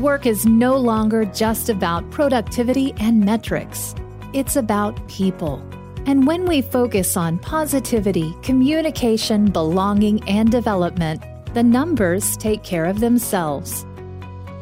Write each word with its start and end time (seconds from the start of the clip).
Work 0.00 0.24
is 0.24 0.46
no 0.46 0.78
longer 0.78 1.26
just 1.26 1.68
about 1.68 2.10
productivity 2.10 2.94
and 2.96 3.22
metrics, 3.22 3.94
it's 4.32 4.56
about 4.56 5.06
people. 5.08 5.62
And 6.06 6.26
when 6.26 6.46
we 6.46 6.62
focus 6.62 7.18
on 7.18 7.38
positivity, 7.38 8.34
communication, 8.40 9.50
belonging, 9.50 10.26
and 10.26 10.50
development, 10.50 11.22
the 11.52 11.62
numbers 11.62 12.34
take 12.38 12.62
care 12.62 12.86
of 12.86 13.00
themselves. 13.00 13.84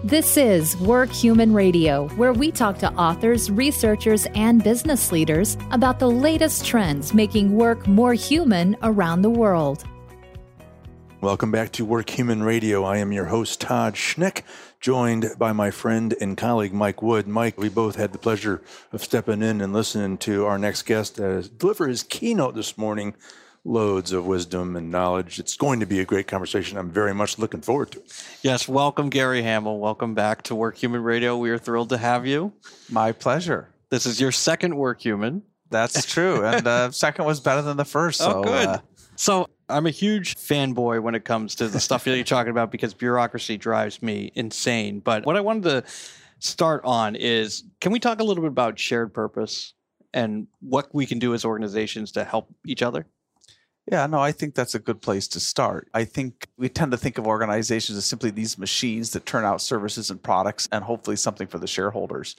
This 0.03 0.37
is 0.37 0.77
Work 0.79 1.13
Human 1.13 1.53
Radio, 1.53 2.09
where 2.17 2.33
we 2.33 2.51
talk 2.51 2.79
to 2.79 2.93
authors, 2.95 3.49
researchers, 3.49 4.27
and 4.35 4.65
business 4.65 5.13
leaders 5.13 5.57
about 5.71 6.01
the 6.01 6.11
latest 6.11 6.67
trends 6.67 7.15
making 7.15 7.55
work 7.55 7.87
more 7.87 8.15
human 8.15 8.77
around 8.83 9.23
the 9.23 9.31
world. 9.31 9.85
Welcome 11.21 11.51
back 11.51 11.73
to 11.73 11.85
Work 11.85 12.11
Human 12.11 12.45
Radio. 12.45 12.85
I 12.85 12.99
am 12.99 13.11
your 13.11 13.25
host, 13.25 13.61
Todd 13.61 13.95
Schneck, 13.95 14.43
joined 14.81 15.27
by 15.37 15.51
my 15.51 15.73
friend 15.73 16.15
and 16.21 16.37
colleague, 16.37 16.73
Mike 16.73 17.03
Wood. 17.03 17.27
Mike, 17.27 17.59
we 17.59 17.69
both 17.69 17.97
had 17.97 18.13
the 18.13 18.19
pleasure 18.19 18.63
of 18.93 19.03
stepping 19.03 19.43
in 19.43 19.61
and 19.61 19.73
listening 19.73 20.19
to 20.19 20.47
our 20.47 20.59
next 20.59 20.83
guest 20.83 21.19
uh, 21.19 21.41
deliver 21.41 21.89
his 21.89 22.05
keynote 22.05 22.55
this 22.55 22.79
morning. 22.79 23.17
Loads 23.65 24.13
of 24.13 24.27
wisdom 24.27 24.77
and 24.77 24.93
knowledge. 24.93 25.41
It's 25.41 25.57
going 25.57 25.81
to 25.81 25.87
be 25.87 25.99
a 25.99 26.05
great 26.05 26.29
conversation. 26.29 26.79
I'm 26.79 26.93
very 26.93 27.13
much 27.13 27.37
looking 27.37 27.63
forward 27.63 27.91
to 27.91 27.99
it. 27.99 28.25
Yes, 28.43 28.69
welcome, 28.69 29.11
Gary 29.11 29.43
Hamel. 29.43 29.81
Welcome 29.81 30.15
back 30.15 30.43
to 30.45 30.55
Work 30.55 30.77
Human 30.77 31.03
Radio. 31.03 31.37
We 31.37 31.51
are 31.51 31.59
thrilled 31.59 31.89
to 31.89 31.99
have 31.99 32.29
you. 32.29 32.53
My 32.89 33.11
pleasure. 33.11 33.71
This 33.91 34.07
is 34.07 34.21
your 34.21 34.31
second 34.31 34.77
Work 34.77 35.03
Human. 35.03 35.43
That's 35.69 36.07
true. 36.07 36.45
and 36.45 36.65
the 36.65 36.71
uh, 36.71 36.91
second 36.93 37.25
was 37.25 37.41
better 37.41 37.63
than 37.63 37.77
the 37.77 37.85
first. 37.85 38.23
Oh, 38.23 38.25
so, 38.25 38.39
oh, 38.39 38.45
good. 38.45 38.69
Uh, 38.69 38.79
so 39.17 39.49
I'm 39.69 39.87
a 39.87 39.91
huge 39.91 40.37
fanboy 40.37 41.01
when 41.03 41.15
it 41.15 41.25
comes 41.25 41.55
to 41.57 41.69
the 41.69 41.81
stuff 41.81 42.05
that 42.05 42.15
you're 42.17 42.25
talking 42.25 42.51
about 42.51 42.71
because 42.71 42.95
bureaucracy 42.95 43.57
drives 43.57 44.03
me 44.03 44.33
insane. 44.35 45.01
But 45.01 45.27
what 45.27 45.37
I 45.37 45.41
wanted 45.41 45.65
to 45.65 45.85
start 46.39 46.83
on 46.85 47.17
is 47.17 47.65
can 47.81 47.93
we 47.93 47.99
talk 47.99 48.21
a 48.21 48.25
little 48.25 48.43
bit 48.43 48.49
about 48.49 48.79
shared 48.79 49.13
purpose 49.13 49.75
and 50.15 50.47
what 50.61 50.89
we 50.95 51.07
can 51.07 51.19
do 51.19 51.35
as 51.35 51.45
organizations 51.45 52.13
to 52.13 52.25
help 52.25 52.49
each 52.67 52.83
other? 52.83 53.07
Yeah, 53.91 54.07
no, 54.07 54.21
I 54.21 54.33
think 54.33 54.55
that's 54.55 54.75
a 54.75 54.79
good 54.79 55.01
place 55.01 55.27
to 55.29 55.41
start. 55.41 55.89
I 55.95 56.05
think 56.05 56.49
we 56.59 56.69
tend 56.69 56.91
to 56.93 56.99
think 56.99 57.17
of 57.17 57.27
organizations 57.27 57.97
as 57.97 58.05
simply 58.05 58.31
these 58.31 58.59
machines 58.59 59.13
that 59.13 59.25
turn 59.25 59.47
out 59.47 59.63
services 59.63 60.11
and 60.11 60.23
products 60.23 60.69
and 60.71 60.85
hopefully 60.85 61.17
something 61.17 61.47
for 61.47 61.59
the 61.59 61.67
shareholders 61.67 62.37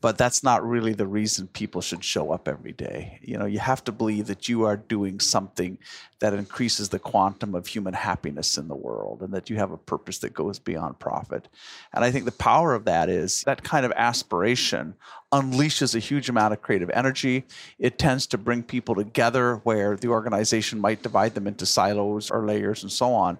but 0.00 0.16
that's 0.16 0.44
not 0.44 0.66
really 0.66 0.92
the 0.92 1.06
reason 1.06 1.48
people 1.48 1.80
should 1.80 2.04
show 2.04 2.30
up 2.30 2.46
every 2.46 2.72
day. 2.72 3.18
You 3.20 3.36
know, 3.36 3.46
you 3.46 3.58
have 3.58 3.82
to 3.84 3.92
believe 3.92 4.26
that 4.28 4.48
you 4.48 4.64
are 4.64 4.76
doing 4.76 5.18
something 5.18 5.76
that 6.20 6.34
increases 6.34 6.88
the 6.88 7.00
quantum 7.00 7.54
of 7.54 7.66
human 7.66 7.94
happiness 7.94 8.58
in 8.58 8.68
the 8.68 8.76
world 8.76 9.22
and 9.22 9.32
that 9.34 9.50
you 9.50 9.56
have 9.56 9.72
a 9.72 9.76
purpose 9.76 10.18
that 10.20 10.34
goes 10.34 10.58
beyond 10.60 11.00
profit. 11.00 11.48
And 11.92 12.04
I 12.04 12.12
think 12.12 12.26
the 12.26 12.32
power 12.32 12.74
of 12.74 12.84
that 12.84 13.08
is 13.08 13.42
that 13.42 13.64
kind 13.64 13.84
of 13.84 13.92
aspiration 13.96 14.94
unleashes 15.32 15.94
a 15.94 15.98
huge 15.98 16.28
amount 16.28 16.54
of 16.54 16.62
creative 16.62 16.90
energy. 16.90 17.44
It 17.78 17.98
tends 17.98 18.26
to 18.28 18.38
bring 18.38 18.62
people 18.62 18.94
together 18.94 19.56
where 19.64 19.96
the 19.96 20.08
organization 20.08 20.80
might 20.80 21.02
divide 21.02 21.34
them 21.34 21.46
into 21.46 21.66
silos 21.66 22.30
or 22.30 22.44
layers 22.46 22.82
and 22.82 22.90
so 22.90 23.12
on. 23.12 23.38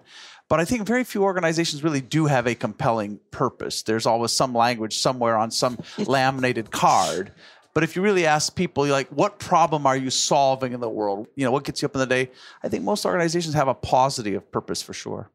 But 0.49 0.59
I 0.59 0.65
think 0.65 0.85
very 0.85 1.03
few 1.03 1.23
organizations 1.23 1.83
really 1.83 2.01
do 2.01 2.25
have 2.25 2.47
a 2.47 2.55
compelling 2.55 3.19
purpose. 3.31 3.83
There's 3.83 4.05
always 4.05 4.31
some 4.31 4.53
language 4.53 4.97
somewhere 4.97 5.37
on 5.37 5.51
some 5.51 5.77
laminated 5.97 6.71
card. 6.71 7.31
But 7.73 7.83
if 7.83 7.95
you 7.95 8.01
really 8.01 8.25
ask 8.25 8.55
people, 8.55 8.85
like, 8.87 9.09
what 9.09 9.37
problem 9.37 9.85
are 9.85 9.95
you 9.95 10.09
solving 10.09 10.73
in 10.73 10.79
the 10.79 10.89
world? 10.89 11.27
You 11.35 11.45
know, 11.45 11.51
what 11.51 11.65
gets 11.65 11.81
you 11.81 11.85
up 11.85 11.93
in 11.93 11.99
the 11.99 12.07
day? 12.07 12.31
I 12.63 12.67
think 12.67 12.83
most 12.83 13.05
organizations 13.05 13.53
have 13.53 13.67
a 13.67 13.75
positive 13.75 14.51
purpose 14.51 14.81
for 14.81 14.93
sure. 14.93 15.29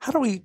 How 0.00 0.12
do 0.12 0.18
we 0.18 0.42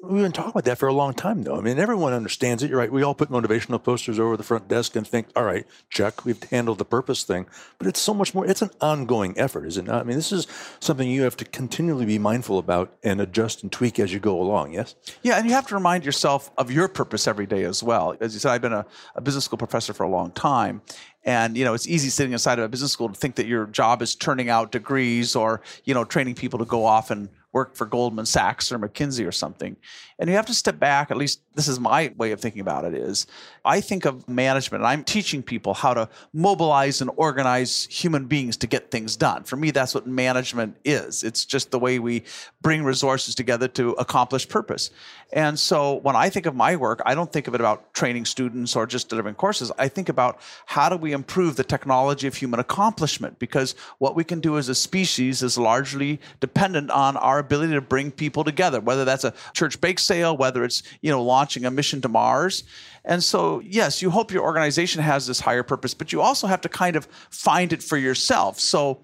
we've 0.00 0.22
been 0.22 0.32
talking 0.32 0.50
about 0.50 0.64
that 0.64 0.78
for 0.78 0.88
a 0.88 0.92
long 0.92 1.12
time, 1.12 1.42
though. 1.42 1.56
I 1.56 1.60
mean, 1.60 1.78
everyone 1.78 2.12
understands 2.12 2.62
it. 2.62 2.70
You're 2.70 2.78
right. 2.78 2.90
We 2.90 3.02
all 3.02 3.14
put 3.14 3.30
motivational 3.30 3.82
posters 3.82 4.18
over 4.20 4.36
the 4.36 4.42
front 4.42 4.68
desk 4.68 4.94
and 4.94 5.06
think, 5.06 5.26
all 5.34 5.42
right, 5.42 5.66
check, 5.90 6.24
we've 6.24 6.42
handled 6.44 6.78
the 6.78 6.84
purpose 6.84 7.24
thing. 7.24 7.46
But 7.78 7.88
it's 7.88 8.00
so 8.00 8.14
much 8.14 8.34
more, 8.34 8.46
it's 8.46 8.62
an 8.62 8.70
ongoing 8.80 9.36
effort, 9.38 9.66
is 9.66 9.76
it 9.76 9.86
not? 9.86 10.00
I 10.00 10.04
mean, 10.04 10.16
this 10.16 10.30
is 10.30 10.46
something 10.78 11.10
you 11.10 11.22
have 11.22 11.36
to 11.38 11.44
continually 11.44 12.06
be 12.06 12.18
mindful 12.18 12.58
about 12.58 12.96
and 13.02 13.20
adjust 13.20 13.62
and 13.62 13.72
tweak 13.72 13.98
as 13.98 14.12
you 14.12 14.20
go 14.20 14.40
along, 14.40 14.72
yes? 14.72 14.94
Yeah, 15.22 15.36
and 15.36 15.46
you 15.46 15.52
have 15.52 15.66
to 15.68 15.74
remind 15.74 16.04
yourself 16.04 16.50
of 16.56 16.70
your 16.70 16.88
purpose 16.88 17.26
every 17.26 17.46
day 17.46 17.64
as 17.64 17.82
well. 17.82 18.16
As 18.20 18.34
you 18.34 18.40
said, 18.40 18.52
I've 18.52 18.62
been 18.62 18.72
a, 18.72 18.86
a 19.16 19.20
business 19.20 19.46
school 19.46 19.58
professor 19.58 19.92
for 19.92 20.04
a 20.04 20.08
long 20.08 20.30
time. 20.30 20.82
And 21.24 21.56
you 21.56 21.64
know, 21.64 21.74
it's 21.74 21.88
easy 21.88 22.10
sitting 22.10 22.32
inside 22.32 22.58
of 22.58 22.64
a 22.64 22.68
business 22.68 22.92
school 22.92 23.08
to 23.08 23.14
think 23.14 23.34
that 23.36 23.46
your 23.46 23.66
job 23.66 24.02
is 24.02 24.14
turning 24.14 24.48
out 24.48 24.72
degrees 24.72 25.34
or 25.36 25.60
you 25.84 25.94
know 25.94 26.04
training 26.04 26.34
people 26.34 26.58
to 26.58 26.64
go 26.64 26.84
off 26.84 27.10
and 27.10 27.28
work 27.52 27.74
for 27.74 27.86
Goldman 27.86 28.26
Sachs 28.26 28.70
or 28.70 28.78
McKinsey 28.78 29.26
or 29.26 29.32
something. 29.32 29.76
And 30.18 30.28
you 30.28 30.34
have 30.34 30.46
to 30.46 30.54
step 30.54 30.80
back, 30.80 31.12
at 31.12 31.16
least 31.16 31.40
this 31.54 31.68
is 31.68 31.78
my 31.78 32.12
way 32.16 32.32
of 32.32 32.40
thinking 32.40 32.60
about 32.60 32.84
it 32.84 32.94
is 32.94 33.26
I 33.64 33.80
think 33.80 34.04
of 34.04 34.28
management 34.28 34.82
and 34.82 34.88
I'm 34.88 35.04
teaching 35.04 35.42
people 35.42 35.74
how 35.74 35.94
to 35.94 36.08
mobilize 36.32 37.00
and 37.00 37.10
organize 37.16 37.86
human 37.90 38.26
beings 38.26 38.56
to 38.58 38.66
get 38.66 38.90
things 38.90 39.16
done. 39.16 39.44
For 39.44 39.56
me 39.56 39.70
that's 39.70 39.94
what 39.94 40.06
management 40.06 40.76
is. 40.84 41.22
It's 41.22 41.44
just 41.44 41.70
the 41.70 41.78
way 41.78 41.98
we 41.98 42.24
bring 42.62 42.82
resources 42.82 43.34
together 43.34 43.68
to 43.68 43.90
accomplish 43.92 44.48
purpose. 44.48 44.90
And 45.32 45.58
so 45.58 45.94
when 45.96 46.16
I 46.16 46.30
think 46.30 46.46
of 46.46 46.54
my 46.54 46.74
work, 46.74 47.00
I 47.04 47.14
don't 47.14 47.32
think 47.32 47.46
of 47.46 47.54
it 47.54 47.60
about 47.60 47.92
training 47.92 48.24
students 48.24 48.74
or 48.74 48.86
just 48.86 49.08
delivering 49.08 49.34
courses. 49.34 49.70
I 49.78 49.88
think 49.88 50.08
about 50.08 50.40
how 50.66 50.88
do 50.88 50.96
we 50.96 51.12
improve 51.12 51.56
the 51.56 51.64
technology 51.64 52.26
of 52.26 52.34
human 52.34 52.60
accomplishment 52.60 53.38
because 53.38 53.74
what 53.98 54.16
we 54.16 54.24
can 54.24 54.40
do 54.40 54.58
as 54.58 54.68
a 54.68 54.74
species 54.74 55.42
is 55.42 55.58
largely 55.58 56.20
dependent 56.40 56.90
on 56.90 57.16
our 57.16 57.38
ability 57.38 57.74
to 57.74 57.80
bring 57.80 58.10
people 58.10 58.42
together, 58.42 58.80
whether 58.80 59.04
that's 59.04 59.24
a 59.24 59.34
church 59.52 59.80
bake 59.80 59.98
whether 60.08 60.64
it's, 60.64 60.82
you 61.00 61.10
know, 61.10 61.22
launching 61.22 61.64
a 61.64 61.70
mission 61.70 62.00
to 62.02 62.08
Mars. 62.08 62.64
And 63.04 63.22
so, 63.22 63.60
yes, 63.60 64.02
you 64.02 64.10
hope 64.10 64.32
your 64.32 64.42
organization 64.42 65.02
has 65.02 65.26
this 65.26 65.40
higher 65.40 65.62
purpose, 65.62 65.94
but 65.94 66.12
you 66.12 66.20
also 66.20 66.46
have 66.46 66.60
to 66.62 66.68
kind 66.68 66.96
of 66.96 67.06
find 67.30 67.72
it 67.72 67.82
for 67.82 67.96
yourself. 67.96 68.60
So, 68.60 69.02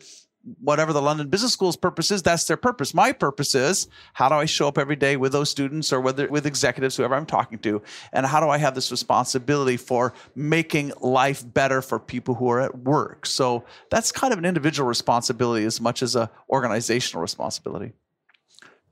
whatever 0.60 0.92
the 0.92 1.00
London 1.00 1.28
Business 1.28 1.52
School's 1.52 1.76
purpose 1.76 2.10
is, 2.10 2.22
that's 2.22 2.44
their 2.44 2.56
purpose. 2.56 2.92
My 2.92 3.12
purpose 3.12 3.54
is 3.54 3.88
how 4.12 4.28
do 4.28 4.34
I 4.34 4.44
show 4.44 4.68
up 4.68 4.78
every 4.78 4.96
day 4.96 5.16
with 5.16 5.32
those 5.32 5.50
students 5.50 5.92
or 5.92 6.00
with, 6.00 6.20
with 6.30 6.46
executives, 6.46 6.96
whoever 6.96 7.14
I'm 7.14 7.26
talking 7.26 7.58
to, 7.60 7.82
and 8.12 8.26
how 8.26 8.40
do 8.40 8.48
I 8.48 8.58
have 8.58 8.74
this 8.74 8.90
responsibility 8.90 9.76
for 9.76 10.12
making 10.34 10.92
life 11.00 11.42
better 11.54 11.80
for 11.80 11.98
people 11.98 12.34
who 12.34 12.50
are 12.50 12.60
at 12.60 12.78
work? 12.78 13.26
So 13.26 13.64
that's 13.90 14.12
kind 14.12 14.32
of 14.32 14.38
an 14.38 14.44
individual 14.44 14.86
responsibility 14.86 15.64
as 15.64 15.80
much 15.80 16.02
as 16.02 16.14
a 16.14 16.30
organizational 16.50 17.22
responsibility. 17.22 17.92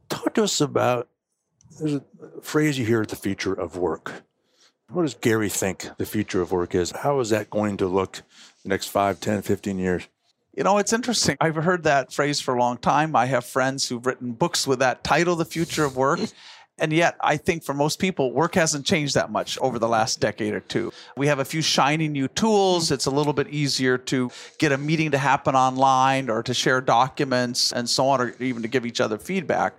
Talk 0.09 0.35
to 0.35 0.45
us 0.45 0.61
about 0.61 1.09
there's 1.79 1.95
a 1.95 2.03
phrase 2.43 2.79
you 2.79 2.87
hear 2.87 3.05
the 3.05 3.17
future 3.17 3.53
of 3.53 3.77
work. 3.77 4.25
What 4.91 5.03
does 5.03 5.15
Gary 5.15 5.49
think 5.49 5.89
the 5.97 6.07
future 6.07 6.43
of 6.43 6.53
work 6.53 6.75
is? 6.75 6.91
How 6.91 7.19
is 7.21 7.31
that 7.31 7.49
going 7.49 7.79
to 7.79 7.87
look 7.87 8.23
the 8.63 8.69
next 8.69 8.89
5, 8.89 9.21
10, 9.21 9.43
15 9.43 9.79
years? 9.79 10.09
You 10.55 10.65
know, 10.65 10.77
it's 10.77 10.93
interesting. 10.93 11.39
I've 11.41 11.55
heard 11.55 11.85
that 11.85 12.13
phrase 12.13 12.41
for 12.41 12.55
a 12.55 12.59
long 12.59 12.77
time. 12.77 13.17
I 13.17 13.25
have 13.25 13.47
friends 13.47 13.89
who've 13.89 14.05
written 14.05 14.33
books 14.33 14.67
with 14.67 14.81
that 14.81 15.03
title, 15.03 15.35
The 15.35 15.47
Future 15.47 15.85
of 15.85 15.97
Work. 15.97 16.21
And 16.83 16.93
yet, 16.93 17.15
I 17.21 17.37
think 17.37 17.63
for 17.63 17.75
most 17.75 18.01
people, 18.01 18.33
work 18.33 18.57
hasn't 18.57 18.85
changed 18.85 19.15
that 19.15 19.31
much 19.31 19.57
over 19.61 19.79
the 19.79 19.87
last 19.87 20.19
decade 20.19 20.53
or 20.53 20.59
two. 20.59 20.93
We 21.17 21.29
have 21.29 21.39
a 21.39 21.45
few 21.45 21.63
shiny 21.63 22.09
new 22.09 22.27
tools. 22.27 22.91
It's 22.91 23.07
a 23.07 23.11
little 23.11 23.33
bit 23.33 23.49
easier 23.51 23.97
to 23.99 24.33
get 24.59 24.73
a 24.73 24.77
meeting 24.79 25.13
to 25.13 25.19
happen 25.19 25.55
online 25.55 26.29
or 26.29 26.43
to 26.43 26.53
share 26.53 26.81
documents 26.81 27.71
and 27.73 27.89
so 27.89 28.09
on, 28.09 28.21
or 28.21 28.35
even 28.41 28.63
to 28.63 28.69
give 28.69 28.85
each 28.85 29.01
other 29.01 29.17
feedback. 29.17 29.75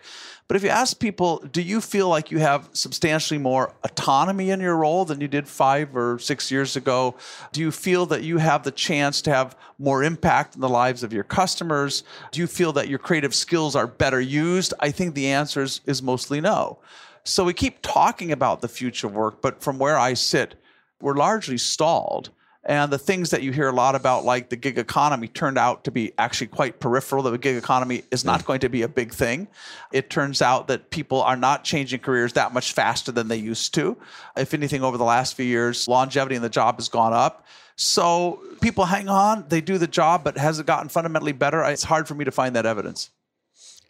But 0.47 0.57
if 0.57 0.63
you 0.63 0.69
ask 0.69 0.99
people, 0.99 1.39
do 1.51 1.61
you 1.61 1.81
feel 1.81 2.09
like 2.09 2.29
you 2.29 2.39
have 2.39 2.69
substantially 2.73 3.37
more 3.37 3.73
autonomy 3.83 4.49
in 4.51 4.59
your 4.59 4.75
role 4.77 5.03
than 5.03 5.19
you 5.19 5.27
did 5.27 5.47
five 5.47 5.95
or 5.95 6.19
six 6.19 6.51
years 6.51 6.75
ago? 6.75 7.15
Do 7.53 7.61
you 7.61 7.71
feel 7.71 8.05
that 8.07 8.23
you 8.23 8.37
have 8.37 8.63
the 8.63 8.71
chance 8.71 9.21
to 9.23 9.33
have 9.33 9.55
more 9.79 10.03
impact 10.03 10.55
in 10.55 10.61
the 10.61 10.69
lives 10.69 11.01
of 11.01 11.13
your 11.13 11.23
customers? 11.23 12.03
Do 12.31 12.41
you 12.41 12.47
feel 12.47 12.73
that 12.73 12.89
your 12.89 12.99
creative 12.99 13.33
skills 13.33 13.75
are 13.75 13.87
better 13.87 14.21
used? 14.21 14.73
I 14.79 14.91
think 14.91 15.15
the 15.15 15.27
answer 15.27 15.63
is, 15.63 15.81
is 15.85 16.03
mostly 16.03 16.39
no. 16.39 16.77
So 17.25 17.45
we 17.45 17.53
keep 17.53 17.81
talking 17.81 18.31
about 18.31 18.61
the 18.61 18.67
future 18.67 19.07
of 19.07 19.15
work, 19.15 19.41
but 19.41 19.61
from 19.61 19.79
where 19.79 19.97
I 19.97 20.13
sit, 20.13 20.55
we're 21.01 21.15
largely 21.15 21.57
stalled. 21.57 22.31
And 22.65 22.93
the 22.93 22.97
things 22.97 23.29
that 23.31 23.43
you 23.43 23.51
hear 23.51 23.67
a 23.67 23.73
lot 23.73 23.93
about, 23.93 24.23
like 24.23 24.49
the 24.49 24.55
gig 24.55 24.77
economy, 24.77 25.27
turned 25.27 25.57
out 25.57 25.83
to 25.83 25.91
be 25.91 26.13
actually 26.17 26.47
quite 26.47 26.79
peripheral. 26.79 27.23
The 27.23 27.37
gig 27.37 27.57
economy 27.57 28.03
is 28.09 28.23
not 28.23 28.45
going 28.45 28.61
to 28.61 28.69
be 28.69 28.83
a 28.83 28.87
big 28.87 29.13
thing. 29.13 29.49
It 29.91 30.09
turns 30.09 30.41
out 30.41 30.67
that 30.69 30.89
people 30.89 31.21
are 31.21 31.35
not 31.35 31.65
changing 31.65 31.99
careers 31.99 32.33
that 32.33 32.53
much 32.53 32.71
faster 32.71 33.11
than 33.11 33.27
they 33.27 33.37
used 33.37 33.73
to. 33.73 33.97
If 34.37 34.53
anything, 34.53 34.81
over 34.81 34.97
the 34.97 35.03
last 35.03 35.35
few 35.35 35.45
years, 35.45 35.89
longevity 35.89 36.35
in 36.35 36.41
the 36.41 36.49
job 36.49 36.75
has 36.77 36.87
gone 36.87 37.11
up. 37.11 37.45
So 37.75 38.41
people 38.61 38.85
hang 38.85 39.09
on, 39.09 39.45
they 39.49 39.59
do 39.59 39.77
the 39.77 39.87
job, 39.87 40.23
but 40.23 40.37
has 40.37 40.59
it 40.59 40.65
gotten 40.65 40.87
fundamentally 40.87 41.33
better? 41.33 41.63
It's 41.65 41.83
hard 41.83 42.07
for 42.07 42.15
me 42.15 42.23
to 42.23 42.31
find 42.31 42.55
that 42.55 42.65
evidence. 42.65 43.09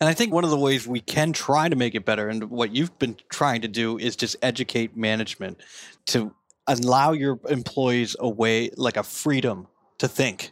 And 0.04 0.10
I 0.10 0.14
think 0.14 0.34
one 0.34 0.44
of 0.44 0.50
the 0.50 0.60
ways 0.60 0.86
we 0.86 1.00
can 1.00 1.32
try 1.32 1.70
to 1.70 1.78
make 1.78 1.96
it 1.96 2.04
better, 2.04 2.28
and 2.28 2.50
what 2.50 2.76
you've 2.76 3.00
been 3.00 3.16
trying 3.30 3.62
to 3.62 3.70
do, 3.70 3.98
is 3.98 4.18
just 4.18 4.36
educate 4.42 4.98
management 4.98 5.62
to 6.08 6.36
allow 6.68 7.14
your 7.14 7.40
employees 7.48 8.14
a 8.20 8.28
way 8.28 8.70
like 8.76 8.98
a 8.98 9.04
freedom 9.04 9.66
to 10.00 10.10
think 10.10 10.52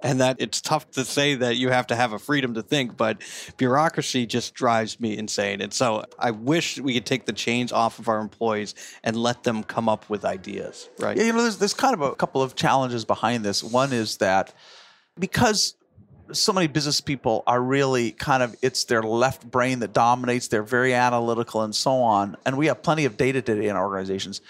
and 0.00 0.20
that 0.20 0.36
it's 0.38 0.60
tough 0.60 0.90
to 0.90 1.06
say 1.06 1.34
that 1.34 1.56
you 1.56 1.70
have 1.70 1.86
to 1.86 1.96
have 1.96 2.12
a 2.12 2.18
freedom 2.18 2.52
to 2.52 2.62
think, 2.62 2.98
but 2.98 3.22
bureaucracy 3.56 4.26
just 4.26 4.52
drives 4.52 5.00
me 5.00 5.16
insane. 5.16 5.62
And 5.62 5.72
so 5.72 6.04
I 6.18 6.32
wish 6.32 6.78
we 6.78 6.92
could 6.92 7.06
take 7.06 7.24
the 7.24 7.32
chains 7.32 7.72
off 7.72 8.00
of 8.00 8.06
our 8.06 8.20
employees 8.20 8.74
and 9.02 9.16
let 9.16 9.44
them 9.44 9.62
come 9.62 9.88
up 9.88 10.10
with 10.10 10.26
ideas, 10.26 10.90
right? 10.98 11.16
Yeah, 11.16 11.24
you 11.24 11.32
know, 11.32 11.40
there's, 11.40 11.56
there's 11.56 11.72
kind 11.72 11.94
of 11.94 12.02
a 12.02 12.14
couple 12.14 12.42
of 12.42 12.54
challenges 12.54 13.06
behind 13.06 13.46
this. 13.46 13.64
One 13.64 13.94
is 13.94 14.18
that 14.18 14.52
because 15.18 15.74
so 16.32 16.52
many 16.52 16.66
business 16.66 17.00
people 17.00 17.42
are 17.46 17.60
really 17.60 18.12
kind 18.12 18.42
of 18.42 18.56
it's 18.62 18.84
their 18.84 19.02
left 19.02 19.48
brain 19.50 19.80
that 19.80 19.92
dominates 19.92 20.48
they're 20.48 20.62
very 20.62 20.94
analytical 20.94 21.62
and 21.62 21.74
so 21.74 21.92
on. 21.92 22.36
And 22.44 22.56
we 22.56 22.66
have 22.66 22.82
plenty 22.82 23.04
of 23.04 23.16
data 23.16 23.42
today 23.42 23.68
in 23.68 23.76
organizations 23.76 24.40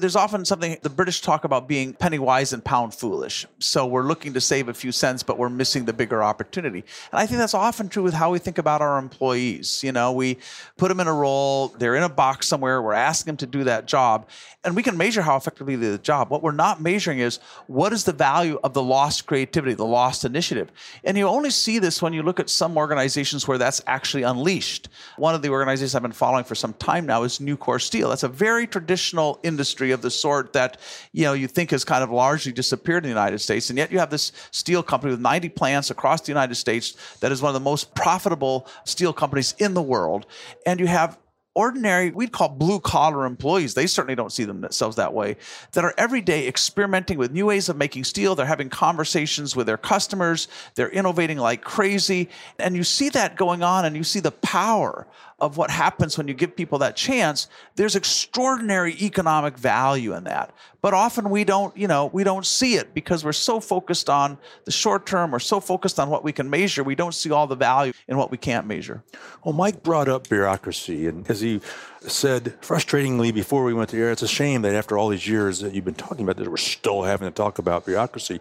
there's 0.00 0.14
often 0.14 0.44
something 0.44 0.78
the 0.82 0.90
British 0.90 1.20
talk 1.22 1.42
about 1.42 1.66
being 1.66 1.92
penny 1.92 2.20
wise 2.20 2.52
and 2.52 2.64
pound 2.64 2.94
foolish. 2.94 3.44
So 3.58 3.84
we're 3.84 4.04
looking 4.04 4.32
to 4.34 4.40
save 4.40 4.68
a 4.68 4.74
few 4.74 4.92
cents, 4.92 5.24
but 5.24 5.38
we're 5.38 5.48
missing 5.48 5.86
the 5.86 5.92
bigger 5.92 6.22
opportunity. 6.22 6.84
And 7.10 7.18
I 7.18 7.26
think 7.26 7.38
that's 7.38 7.54
often 7.54 7.88
true 7.88 8.04
with 8.04 8.14
how 8.14 8.30
we 8.30 8.38
think 8.38 8.58
about 8.58 8.80
our 8.80 8.96
employees. 8.96 9.82
You 9.82 9.90
know, 9.90 10.12
we 10.12 10.38
put 10.76 10.86
them 10.86 11.00
in 11.00 11.08
a 11.08 11.12
role, 11.12 11.68
they're 11.78 11.96
in 11.96 12.04
a 12.04 12.08
box 12.08 12.46
somewhere, 12.46 12.80
we're 12.80 12.92
asking 12.92 13.32
them 13.32 13.36
to 13.38 13.46
do 13.46 13.64
that 13.64 13.86
job, 13.86 14.28
and 14.62 14.76
we 14.76 14.84
can 14.84 14.96
measure 14.96 15.20
how 15.20 15.36
effectively 15.36 15.74
they 15.74 15.86
do 15.86 15.92
the 15.92 15.98
job. 15.98 16.30
What 16.30 16.44
we're 16.44 16.52
not 16.52 16.80
measuring 16.80 17.18
is 17.18 17.40
what 17.66 17.92
is 17.92 18.04
the 18.04 18.12
value 18.12 18.60
of 18.62 18.74
the 18.74 18.82
lost 18.82 19.26
creativity, 19.26 19.74
the 19.74 19.84
lost 19.84 20.24
initiative. 20.24 20.70
And 21.02 21.18
you 21.18 21.26
only 21.26 21.50
see 21.50 21.80
this 21.80 22.00
when 22.00 22.12
you 22.12 22.22
look 22.22 22.38
at 22.38 22.50
some 22.50 22.76
organizations 22.76 23.48
where 23.48 23.58
that's 23.58 23.80
actually 23.88 24.22
unleashed. 24.22 24.88
One 25.16 25.34
of 25.34 25.42
the 25.42 25.48
organizations 25.48 25.96
I've 25.96 26.02
been 26.02 26.12
following 26.12 26.44
for 26.44 26.54
some 26.54 26.74
time 26.74 27.04
now 27.04 27.24
is 27.24 27.40
Nucor 27.40 27.82
Steel. 27.82 28.10
That's 28.10 28.22
a 28.22 28.28
very 28.28 28.68
traditional 28.68 29.40
industry 29.42 29.87
of 29.92 30.02
the 30.02 30.10
sort 30.10 30.52
that 30.52 30.78
you 31.12 31.24
know 31.24 31.32
you 31.32 31.48
think 31.48 31.70
has 31.70 31.84
kind 31.84 32.02
of 32.02 32.10
largely 32.10 32.52
disappeared 32.52 33.04
in 33.04 33.10
the 33.10 33.14
United 33.14 33.38
States, 33.38 33.70
and 33.70 33.78
yet 33.78 33.92
you 33.92 33.98
have 33.98 34.10
this 34.10 34.32
steel 34.50 34.82
company 34.82 35.12
with 35.12 35.20
90 35.20 35.48
plants 35.50 35.90
across 35.90 36.20
the 36.20 36.30
United 36.30 36.54
States 36.54 36.96
that 37.20 37.32
is 37.32 37.42
one 37.42 37.50
of 37.50 37.54
the 37.54 37.60
most 37.60 37.94
profitable 37.94 38.66
steel 38.84 39.12
companies 39.12 39.54
in 39.58 39.74
the 39.74 39.82
world, 39.82 40.26
and 40.66 40.80
you 40.80 40.86
have 40.86 41.18
ordinary, 41.58 42.12
we'd 42.12 42.30
call 42.30 42.48
blue 42.48 42.78
collar 42.78 43.26
employees, 43.26 43.74
they 43.74 43.88
certainly 43.88 44.14
don't 44.14 44.30
see 44.30 44.44
themselves 44.44 44.94
that 44.94 45.12
way, 45.12 45.36
that 45.72 45.84
are 45.84 45.92
every 45.98 46.20
day 46.20 46.46
experimenting 46.46 47.18
with 47.18 47.32
new 47.32 47.46
ways 47.46 47.68
of 47.68 47.76
making 47.76 48.04
steel. 48.04 48.36
They're 48.36 48.46
having 48.46 48.70
conversations 48.70 49.56
with 49.56 49.66
their 49.66 49.76
customers. 49.76 50.46
They're 50.76 50.88
innovating 50.88 51.36
like 51.38 51.62
crazy. 51.62 52.28
And 52.60 52.76
you 52.76 52.84
see 52.84 53.08
that 53.08 53.34
going 53.36 53.64
on 53.64 53.84
and 53.84 53.96
you 53.96 54.04
see 54.04 54.20
the 54.20 54.30
power 54.30 55.08
of 55.38 55.56
what 55.56 55.70
happens 55.70 56.18
when 56.18 56.26
you 56.26 56.34
give 56.34 56.56
people 56.56 56.78
that 56.78 56.96
chance, 56.96 57.48
there's 57.76 57.94
extraordinary 57.94 58.94
economic 59.00 59.56
value 59.56 60.12
in 60.14 60.24
that. 60.24 60.52
But 60.80 60.94
often 60.94 61.30
we 61.30 61.44
don't, 61.44 61.76
you 61.76 61.86
know, 61.86 62.06
we 62.06 62.24
don't 62.24 62.46
see 62.46 62.74
it 62.74 62.92
because 62.92 63.24
we're 63.24 63.32
so 63.32 63.60
focused 63.60 64.10
on 64.10 64.38
the 64.64 64.70
short 64.70 65.06
term, 65.06 65.30
we're 65.30 65.38
so 65.38 65.60
focused 65.60 66.00
on 66.00 66.10
what 66.10 66.24
we 66.24 66.32
can 66.32 66.50
measure, 66.50 66.82
we 66.82 66.94
don't 66.94 67.14
see 67.14 67.30
all 67.30 67.46
the 67.46 67.56
value 67.56 67.92
in 68.08 68.16
what 68.16 68.30
we 68.30 68.36
can't 68.36 68.66
measure. 68.66 69.02
Well, 69.44 69.54
Mike 69.54 69.82
brought 69.82 70.08
up 70.08 70.28
bureaucracy, 70.28 71.06
and 71.06 71.28
as 71.30 71.40
he 71.40 71.60
said 72.00 72.60
frustratingly 72.60 73.32
before 73.32 73.64
we 73.64 73.74
went 73.74 73.90
to 73.90 73.98
air, 73.98 74.10
it's 74.10 74.22
a 74.22 74.28
shame 74.28 74.62
that 74.62 74.74
after 74.74 74.98
all 74.98 75.08
these 75.08 75.26
years 75.26 75.60
that 75.60 75.74
you've 75.74 75.84
been 75.84 75.94
talking 75.94 76.24
about 76.24 76.36
this, 76.36 76.48
we're 76.48 76.56
still 76.56 77.02
having 77.02 77.28
to 77.28 77.34
talk 77.34 77.58
about 77.58 77.86
bureaucracy. 77.86 78.40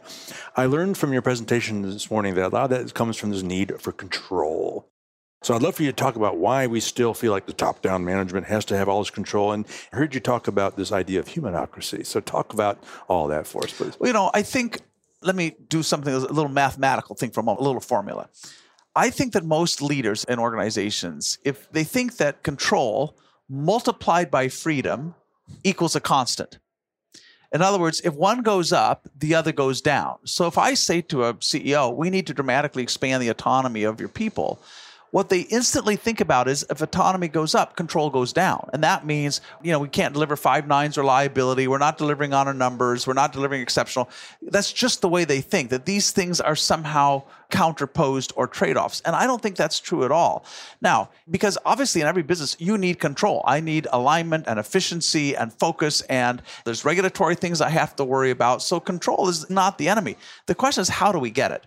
I 0.55 0.65
learned 0.65 0.97
from 0.97 1.13
your 1.13 1.21
presentation 1.21 1.83
this 1.83 2.09
morning 2.09 2.35
that 2.35 2.47
a 2.47 2.49
lot 2.49 2.71
of 2.71 2.85
that 2.85 2.93
comes 2.93 3.17
from 3.17 3.31
this 3.31 3.43
need 3.43 3.79
for 3.81 3.91
control. 3.91 4.89
So 5.43 5.53
I'd 5.53 5.61
love 5.61 5.75
for 5.75 5.83
you 5.83 5.91
to 5.91 5.95
talk 5.95 6.15
about 6.15 6.37
why 6.37 6.67
we 6.67 6.79
still 6.79 7.13
feel 7.13 7.31
like 7.31 7.45
the 7.45 7.53
top-down 7.53 8.03
management 8.03 8.47
has 8.47 8.65
to 8.65 8.77
have 8.77 8.89
all 8.89 8.99
this 8.99 9.11
control. 9.11 9.51
And 9.51 9.65
I 9.93 9.97
heard 9.97 10.13
you 10.13 10.19
talk 10.19 10.47
about 10.47 10.77
this 10.77 10.91
idea 10.91 11.19
of 11.19 11.27
humanocracy. 11.27 12.05
So 12.05 12.19
talk 12.19 12.53
about 12.53 12.83
all 13.07 13.27
that 13.27 13.45
for 13.45 13.63
us, 13.63 13.71
please. 13.71 13.97
Well, 13.99 14.07
you 14.07 14.13
know, 14.13 14.31
I 14.33 14.41
think 14.41 14.81
let 15.21 15.35
me 15.35 15.55
do 15.69 15.83
something 15.83 16.13
a 16.13 16.17
little 16.19 16.49
mathematical 16.49 17.15
thing 17.15 17.31
for 17.31 17.41
a 17.41 17.43
moment, 17.43 17.61
a 17.61 17.63
little 17.65 17.81
formula. 17.81 18.29
I 18.95 19.09
think 19.11 19.33
that 19.33 19.45
most 19.45 19.81
leaders 19.81 20.23
in 20.23 20.39
organizations, 20.39 21.37
if 21.45 21.71
they 21.71 21.83
think 21.83 22.17
that 22.17 22.43
control 22.43 23.15
multiplied 23.47 24.31
by 24.31 24.49
freedom 24.49 25.15
equals 25.63 25.95
a 25.95 26.01
constant. 26.01 26.57
In 27.53 27.61
other 27.61 27.79
words, 27.79 28.01
if 28.03 28.13
one 28.13 28.41
goes 28.41 28.73
up, 28.73 29.07
the 29.17 29.33
other 29.33 29.53
goes 29.53 29.81
down. 29.81 30.17
So 30.25 30.47
if 30.47 30.57
I 30.57 30.73
say 30.73 31.01
to 31.03 31.23
a 31.23 31.35
CEO, 31.35 31.95
we 31.95 32.09
need 32.09 32.27
to 32.27 32.33
dramatically 32.33 32.83
expand 32.83 33.23
the 33.23 33.29
autonomy 33.29 33.83
of 33.83 33.99
your 33.99 34.09
people, 34.09 34.59
what 35.17 35.29
they 35.29 35.39
instantly 35.39 35.95
think 35.95 36.21
about 36.21 36.47
is 36.47 36.63
if 36.69 36.79
autonomy 36.79 37.27
goes 37.27 37.55
up, 37.55 37.75
control 37.75 38.11
goes 38.11 38.31
down. 38.31 38.69
And 38.71 38.83
that 38.83 39.03
means, 39.03 39.41
you 39.63 39.71
know, 39.71 39.79
we 39.79 39.87
can't 39.87 40.13
deliver 40.13 40.35
five 40.35 40.67
nines 40.67 40.95
reliability. 40.95 41.67
We're 41.67 41.79
not 41.79 41.97
delivering 41.97 42.35
on 42.35 42.47
our 42.47 42.53
numbers. 42.53 43.07
We're 43.07 43.13
not 43.13 43.33
delivering 43.33 43.63
exceptional. 43.63 44.11
That's 44.43 44.71
just 44.71 45.01
the 45.01 45.09
way 45.09 45.25
they 45.25 45.41
think, 45.41 45.71
that 45.71 45.87
these 45.87 46.11
things 46.11 46.39
are 46.39 46.55
somehow 46.55 47.23
counterposed 47.49 48.31
or 48.35 48.45
trade 48.45 48.77
offs. 48.77 49.01
And 49.05 49.15
I 49.15 49.25
don't 49.25 49.41
think 49.41 49.55
that's 49.55 49.79
true 49.79 50.05
at 50.05 50.11
all. 50.11 50.45
Now, 50.81 51.09
because 51.31 51.57
obviously 51.65 52.01
in 52.01 52.05
every 52.05 52.21
business, 52.21 52.55
you 52.59 52.77
need 52.77 52.99
control. 52.99 53.41
I 53.43 53.59
need 53.59 53.87
alignment 53.91 54.45
and 54.47 54.59
efficiency 54.59 55.35
and 55.35 55.51
focus, 55.51 56.01
and 56.01 56.43
there's 56.63 56.85
regulatory 56.85 57.33
things 57.33 57.59
I 57.59 57.69
have 57.69 57.95
to 57.95 58.05
worry 58.05 58.29
about. 58.29 58.61
So 58.61 58.79
control 58.79 59.29
is 59.29 59.49
not 59.49 59.79
the 59.79 59.89
enemy. 59.89 60.15
The 60.45 60.53
question 60.53 60.83
is, 60.83 60.89
how 60.89 61.11
do 61.11 61.17
we 61.17 61.31
get 61.31 61.51
it? 61.51 61.65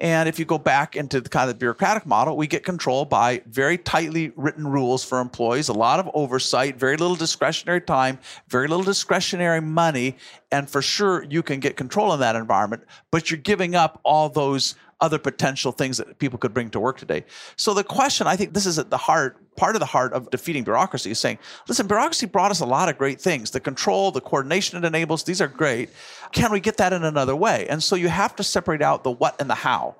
And 0.00 0.30
if 0.30 0.38
you 0.38 0.46
go 0.46 0.56
back 0.56 0.96
into 0.96 1.20
the 1.20 1.28
kind 1.28 1.50
of 1.50 1.58
bureaucratic 1.58 2.06
model, 2.06 2.36
we 2.36 2.46
get 2.46 2.64
control 2.64 3.04
by 3.04 3.42
very 3.46 3.76
tightly 3.76 4.32
written 4.34 4.66
rules 4.66 5.04
for 5.04 5.20
employees, 5.20 5.68
a 5.68 5.74
lot 5.74 6.00
of 6.00 6.10
oversight, 6.14 6.76
very 6.76 6.96
little 6.96 7.16
discretionary 7.16 7.82
time, 7.82 8.18
very 8.48 8.66
little 8.66 8.84
discretionary 8.84 9.60
money. 9.60 10.16
And 10.50 10.70
for 10.70 10.80
sure, 10.80 11.24
you 11.24 11.42
can 11.42 11.60
get 11.60 11.76
control 11.76 12.14
in 12.14 12.20
that 12.20 12.34
environment, 12.34 12.84
but 13.10 13.30
you're 13.30 13.38
giving 13.38 13.74
up 13.74 14.00
all 14.02 14.30
those 14.30 14.74
other 15.00 15.18
potential 15.18 15.72
things 15.72 15.96
that 15.96 16.18
people 16.18 16.38
could 16.38 16.52
bring 16.52 16.70
to 16.70 16.80
work 16.80 16.98
today. 16.98 17.24
So 17.56 17.74
the 17.74 17.84
question, 17.84 18.26
I 18.26 18.36
think 18.36 18.52
this 18.52 18.66
is 18.66 18.78
at 18.78 18.90
the 18.90 18.96
heart, 18.96 19.36
part 19.56 19.76
of 19.76 19.80
the 19.80 19.86
heart 19.86 20.12
of 20.12 20.30
defeating 20.30 20.64
bureaucracy 20.64 21.10
is 21.10 21.18
saying, 21.18 21.38
listen, 21.68 21.86
bureaucracy 21.86 22.26
brought 22.26 22.50
us 22.50 22.60
a 22.60 22.66
lot 22.66 22.88
of 22.88 22.98
great 22.98 23.20
things. 23.20 23.50
The 23.50 23.60
control, 23.60 24.10
the 24.10 24.20
coordination 24.20 24.78
it 24.78 24.86
enables, 24.86 25.24
these 25.24 25.40
are 25.40 25.48
great. 25.48 25.90
Can 26.32 26.52
we 26.52 26.60
get 26.60 26.76
that 26.78 26.92
in 26.92 27.04
another 27.04 27.34
way? 27.34 27.66
And 27.68 27.82
so 27.82 27.96
you 27.96 28.08
have 28.08 28.36
to 28.36 28.44
separate 28.44 28.82
out 28.82 29.04
the 29.04 29.10
what 29.10 29.40
and 29.40 29.48
the 29.48 29.54
how. 29.54 29.96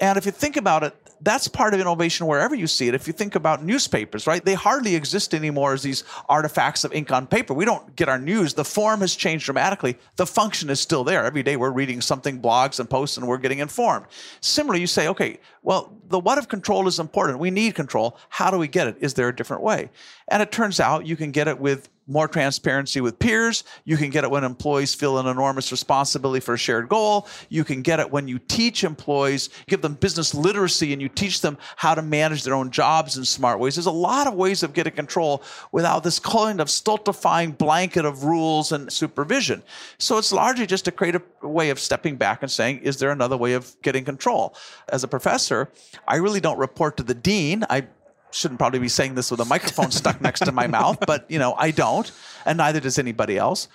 And 0.00 0.16
if 0.16 0.26
you 0.26 0.32
think 0.32 0.56
about 0.56 0.82
it, 0.84 0.94
that's 1.20 1.48
part 1.48 1.74
of 1.74 1.80
innovation 1.80 2.26
wherever 2.26 2.54
you 2.54 2.66
see 2.66 2.88
it. 2.88 2.94
If 2.94 3.06
you 3.06 3.12
think 3.12 3.34
about 3.34 3.64
newspapers, 3.64 4.26
right, 4.26 4.44
they 4.44 4.54
hardly 4.54 4.94
exist 4.94 5.34
anymore 5.34 5.72
as 5.72 5.82
these 5.82 6.04
artifacts 6.28 6.84
of 6.84 6.92
ink 6.92 7.10
on 7.10 7.26
paper. 7.26 7.54
We 7.54 7.64
don't 7.64 7.96
get 7.96 8.08
our 8.08 8.18
news. 8.18 8.54
The 8.54 8.64
form 8.64 9.00
has 9.00 9.14
changed 9.16 9.44
dramatically. 9.44 9.98
The 10.16 10.26
function 10.26 10.70
is 10.70 10.80
still 10.80 11.04
there. 11.04 11.24
Every 11.24 11.42
day 11.42 11.56
we're 11.56 11.70
reading 11.70 12.00
something, 12.00 12.40
blogs 12.40 12.78
and 12.78 12.88
posts, 12.88 13.16
and 13.16 13.26
we're 13.26 13.38
getting 13.38 13.58
informed. 13.58 14.06
Similarly, 14.40 14.80
you 14.80 14.86
say, 14.86 15.08
okay, 15.08 15.40
well, 15.62 15.92
the 16.08 16.18
what 16.18 16.38
of 16.38 16.48
control 16.48 16.86
is 16.88 16.98
important. 16.98 17.38
We 17.38 17.50
need 17.50 17.74
control. 17.74 18.16
How 18.28 18.50
do 18.50 18.58
we 18.58 18.68
get 18.68 18.86
it? 18.86 18.96
Is 19.00 19.14
there 19.14 19.28
a 19.28 19.34
different 19.34 19.62
way? 19.62 19.90
And 20.28 20.42
it 20.42 20.52
turns 20.52 20.80
out 20.80 21.06
you 21.06 21.16
can 21.16 21.30
get 21.30 21.48
it 21.48 21.58
with 21.58 21.88
more 22.08 22.26
transparency 22.26 23.00
with 23.00 23.18
peers. 23.18 23.64
You 23.84 23.96
can 23.96 24.10
get 24.10 24.24
it 24.24 24.30
when 24.30 24.42
employees 24.42 24.94
feel 24.94 25.18
an 25.18 25.26
enormous 25.26 25.70
responsibility 25.70 26.40
for 26.40 26.54
a 26.54 26.58
shared 26.58 26.88
goal. 26.88 27.28
You 27.48 27.64
can 27.64 27.82
get 27.82 28.00
it 28.00 28.10
when 28.10 28.26
you 28.26 28.38
teach 28.38 28.82
employees, 28.82 29.50
give 29.66 29.82
them 29.82 29.94
business 29.94 30.34
literacy, 30.34 30.92
and 30.92 31.02
you 31.02 31.08
teach 31.08 31.40
them 31.40 31.58
how 31.76 31.94
to 31.94 32.02
manage 32.02 32.42
their 32.44 32.54
own 32.54 32.70
jobs 32.70 33.16
in 33.16 33.24
smart 33.24 33.60
ways. 33.60 33.76
There's 33.76 33.86
a 33.86 33.90
lot 33.90 34.26
of 34.26 34.34
ways 34.34 34.62
of 34.62 34.72
getting 34.72 34.94
control 34.94 35.42
without 35.70 36.02
this 36.02 36.18
kind 36.18 36.60
of 36.60 36.70
stultifying 36.70 37.52
blanket 37.52 38.04
of 38.04 38.24
rules 38.24 38.72
and 38.72 38.92
supervision. 38.92 39.62
So 39.98 40.18
it's 40.18 40.32
largely 40.32 40.66
just 40.66 40.88
a 40.88 40.92
creative 40.92 41.22
way 41.42 41.70
of 41.70 41.78
stepping 41.78 42.16
back 42.16 42.42
and 42.42 42.50
saying, 42.50 42.78
is 42.78 42.98
there 42.98 43.10
another 43.10 43.36
way 43.36 43.52
of 43.52 43.76
getting 43.82 44.04
control? 44.04 44.54
As 44.88 45.04
a 45.04 45.08
professor, 45.08 45.70
I 46.06 46.16
really 46.16 46.40
don't 46.40 46.58
report 46.58 46.96
to 46.96 47.02
the 47.02 47.14
dean. 47.14 47.64
I 47.68 47.86
shouldn't 48.30 48.58
probably 48.58 48.78
be 48.78 48.88
saying 48.88 49.14
this 49.14 49.30
with 49.30 49.40
a 49.40 49.44
microphone 49.44 49.90
stuck 49.90 50.20
next 50.20 50.44
to 50.44 50.52
my 50.52 50.66
mouth, 50.78 50.98
but 51.06 51.30
you 51.30 51.38
know, 51.38 51.54
I 51.54 51.70
don't, 51.70 52.10
and 52.44 52.58
neither 52.58 52.80
does 52.80 52.98
anybody 52.98 53.36
else. 53.36 53.68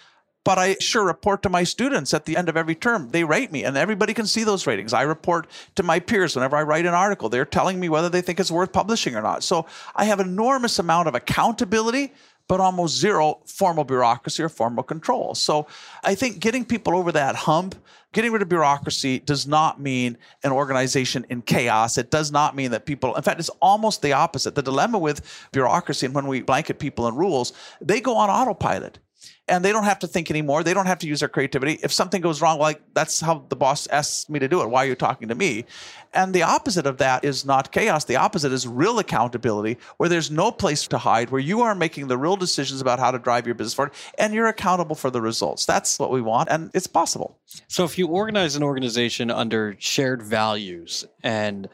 But 0.45 0.57
I 0.57 0.75
sure 0.81 1.05
report 1.05 1.41
to 1.43 1.49
my 1.49 1.63
students 1.63 2.13
at 2.13 2.25
the 2.25 2.35
end 2.35 2.49
of 2.49 2.57
every 2.57 2.75
term. 2.75 3.09
They 3.09 3.23
rate 3.23 3.51
me, 3.51 3.63
and 3.63 3.77
everybody 3.77 4.13
can 4.13 4.25
see 4.25 4.43
those 4.43 4.67
ratings. 4.67 4.91
I 4.91 5.03
report 5.03 5.47
to 5.75 5.83
my 5.83 5.99
peers 5.99 6.35
whenever 6.35 6.57
I 6.57 6.63
write 6.63 6.85
an 6.85 6.93
article. 6.93 7.29
They're 7.29 7.45
telling 7.45 7.79
me 7.79 7.87
whether 7.87 8.09
they 8.09 8.21
think 8.21 8.41
it's 8.41 8.51
worth 8.51 8.73
publishing 8.73 9.15
or 9.15 9.21
not. 9.21 9.43
So 9.43 9.65
I 9.95 10.03
have 10.05 10.19
an 10.19 10.27
enormous 10.27 10.79
amount 10.79 11.07
of 11.07 11.15
accountability, 11.15 12.11
but 12.47 12.59
almost 12.59 12.97
zero 12.97 13.39
formal 13.45 13.83
bureaucracy 13.83 14.43
or 14.43 14.49
formal 14.49 14.83
control. 14.83 15.35
So 15.35 15.67
I 16.03 16.15
think 16.15 16.39
getting 16.39 16.65
people 16.65 16.95
over 16.95 17.11
that 17.11 17.35
hump 17.35 17.75
getting 18.13 18.31
rid 18.31 18.41
of 18.41 18.49
bureaucracy 18.49 19.19
does 19.19 19.45
not 19.45 19.81
mean 19.81 20.17
an 20.43 20.51
organization 20.51 21.25
in 21.29 21.41
chaos. 21.41 21.97
It 21.97 22.11
does 22.11 22.31
not 22.31 22.55
mean 22.55 22.71
that 22.71 22.85
people, 22.85 23.15
in 23.15 23.23
fact, 23.23 23.39
it's 23.39 23.49
almost 23.61 24.01
the 24.01 24.13
opposite. 24.13 24.55
The 24.55 24.61
dilemma 24.61 24.99
with 24.99 25.49
bureaucracy 25.51 26.05
and 26.05 26.15
when 26.15 26.27
we 26.27 26.41
blanket 26.41 26.79
people 26.79 27.07
in 27.07 27.15
rules, 27.15 27.51
they 27.81 27.99
go 27.99 28.15
on 28.15 28.29
autopilot. 28.29 28.99
And 29.47 29.63
they 29.63 29.71
don't 29.71 29.83
have 29.83 29.99
to 29.99 30.07
think 30.07 30.29
anymore. 30.29 30.63
They 30.63 30.73
don't 30.73 30.85
have 30.85 30.99
to 30.99 31.07
use 31.07 31.19
their 31.19 31.29
creativity. 31.29 31.79
If 31.83 31.91
something 31.91 32.21
goes 32.21 32.41
wrong, 32.41 32.59
like 32.59 32.81
that's 32.93 33.19
how 33.19 33.45
the 33.49 33.55
boss 33.55 33.87
asks 33.87 34.29
me 34.29 34.39
to 34.39 34.47
do 34.47 34.61
it. 34.61 34.69
Why 34.69 34.83
are 34.83 34.87
you 34.87 34.95
talking 34.95 35.27
to 35.27 35.35
me? 35.35 35.65
And 36.13 36.33
the 36.33 36.43
opposite 36.43 36.85
of 36.85 36.97
that 36.99 37.25
is 37.25 37.45
not 37.45 37.71
chaos. 37.71 38.05
The 38.05 38.15
opposite 38.15 38.51
is 38.51 38.67
real 38.67 38.99
accountability, 38.99 39.77
where 39.97 40.07
there's 40.07 40.31
no 40.31 40.51
place 40.51 40.87
to 40.87 40.97
hide, 40.97 41.29
where 41.29 41.41
you 41.41 41.61
are 41.61 41.75
making 41.75 42.07
the 42.07 42.17
real 42.17 42.35
decisions 42.35 42.81
about 42.81 42.99
how 42.99 43.11
to 43.11 43.19
drive 43.19 43.45
your 43.45 43.55
business 43.55 43.73
forward, 43.73 43.93
and 44.17 44.33
you're 44.33 44.47
accountable 44.47 44.95
for 44.95 45.09
the 45.09 45.21
results. 45.21 45.65
That's 45.65 45.99
what 45.99 46.11
we 46.11 46.21
want, 46.21 46.49
and 46.49 46.71
it's 46.73 46.87
possible. 46.87 47.37
So 47.67 47.83
if 47.83 47.97
you 47.97 48.07
organize 48.07 48.55
an 48.55 48.63
organization 48.63 49.29
under 49.31 49.75
shared 49.79 50.21
values 50.21 51.05
and 51.23 51.67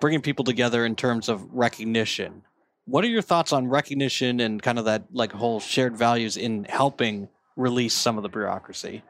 bringing 0.00 0.20
people 0.20 0.44
together 0.44 0.84
in 0.84 0.96
terms 0.96 1.28
of 1.28 1.44
recognition, 1.52 2.42
what 2.90 3.04
are 3.04 3.08
your 3.08 3.22
thoughts 3.22 3.52
on 3.52 3.68
recognition 3.68 4.40
and 4.40 4.60
kind 4.62 4.78
of 4.78 4.84
that 4.86 5.04
like 5.12 5.32
whole 5.32 5.60
shared 5.60 5.96
values 5.96 6.36
in 6.36 6.64
helping 6.64 7.28
release 7.56 7.94
some 7.94 8.16
of 8.16 8.22
the 8.22 8.28
bureaucracy? 8.28 9.02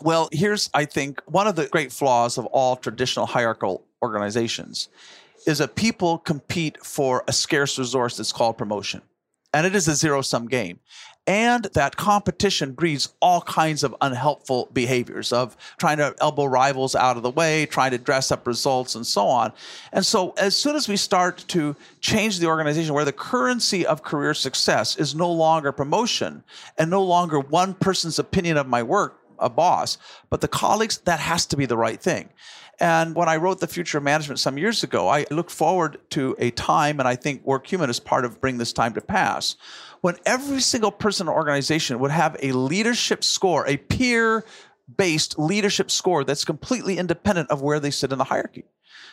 Well, 0.00 0.28
here's, 0.32 0.70
I 0.74 0.84
think, 0.84 1.22
one 1.26 1.46
of 1.46 1.56
the 1.56 1.66
great 1.66 1.92
flaws 1.92 2.38
of 2.38 2.46
all 2.46 2.76
traditional 2.76 3.26
hierarchical 3.26 3.84
organizations 4.02 4.88
is 5.46 5.58
that 5.58 5.76
people 5.76 6.18
compete 6.18 6.84
for 6.84 7.24
a 7.26 7.32
scarce 7.32 7.78
resource 7.78 8.16
that's 8.16 8.32
called 8.32 8.58
promotion. 8.58 9.02
And 9.52 9.66
it 9.66 9.74
is 9.74 9.88
a 9.88 9.94
zero 9.94 10.20
sum 10.22 10.46
game. 10.46 10.80
And 11.28 11.64
that 11.74 11.96
competition 11.96 12.72
breeds 12.72 13.12
all 13.20 13.42
kinds 13.42 13.84
of 13.84 13.94
unhelpful 14.00 14.70
behaviors 14.72 15.30
of 15.30 15.58
trying 15.78 15.98
to 15.98 16.14
elbow 16.22 16.46
rivals 16.46 16.94
out 16.94 17.18
of 17.18 17.22
the 17.22 17.30
way, 17.30 17.66
trying 17.66 17.90
to 17.90 17.98
dress 17.98 18.32
up 18.32 18.46
results, 18.46 18.94
and 18.94 19.06
so 19.06 19.26
on. 19.26 19.52
And 19.92 20.06
so, 20.06 20.30
as 20.38 20.56
soon 20.56 20.74
as 20.74 20.88
we 20.88 20.96
start 20.96 21.44
to 21.48 21.76
change 22.00 22.38
the 22.38 22.46
organization 22.46 22.94
where 22.94 23.04
the 23.04 23.12
currency 23.12 23.84
of 23.84 24.02
career 24.02 24.32
success 24.32 24.96
is 24.96 25.14
no 25.14 25.30
longer 25.30 25.70
promotion 25.70 26.44
and 26.78 26.90
no 26.90 27.04
longer 27.04 27.40
one 27.40 27.74
person's 27.74 28.18
opinion 28.18 28.56
of 28.56 28.66
my 28.66 28.82
work, 28.82 29.20
a 29.38 29.50
boss, 29.50 29.98
but 30.30 30.40
the 30.40 30.48
colleagues, 30.48 30.96
that 31.04 31.20
has 31.20 31.44
to 31.44 31.58
be 31.58 31.66
the 31.66 31.76
right 31.76 32.00
thing. 32.00 32.30
And 32.80 33.14
when 33.14 33.28
I 33.28 33.36
wrote 33.36 33.58
The 33.58 33.66
Future 33.66 33.98
of 33.98 34.04
Management 34.04 34.38
some 34.38 34.56
years 34.56 34.84
ago, 34.84 35.08
I 35.08 35.26
looked 35.30 35.50
forward 35.50 35.98
to 36.10 36.36
a 36.38 36.50
time, 36.52 37.00
and 37.00 37.08
I 37.08 37.16
think 37.16 37.44
WorkHuman 37.44 37.88
is 37.88 37.98
part 37.98 38.24
of 38.24 38.40
bringing 38.40 38.58
this 38.58 38.72
time 38.72 38.94
to 38.94 39.00
pass, 39.00 39.56
when 40.00 40.16
every 40.24 40.60
single 40.60 40.92
person 40.92 41.28
or 41.28 41.34
organization 41.34 41.98
would 41.98 42.12
have 42.12 42.36
a 42.40 42.52
leadership 42.52 43.24
score, 43.24 43.66
a 43.66 43.76
peer 43.76 44.44
based 44.96 45.38
leadership 45.38 45.90
score 45.90 46.24
that's 46.24 46.44
completely 46.44 46.98
independent 46.98 47.50
of 47.50 47.62
where 47.62 47.80
they 47.80 47.90
sit 47.90 48.12
in 48.12 48.18
the 48.18 48.24
hierarchy. 48.24 48.64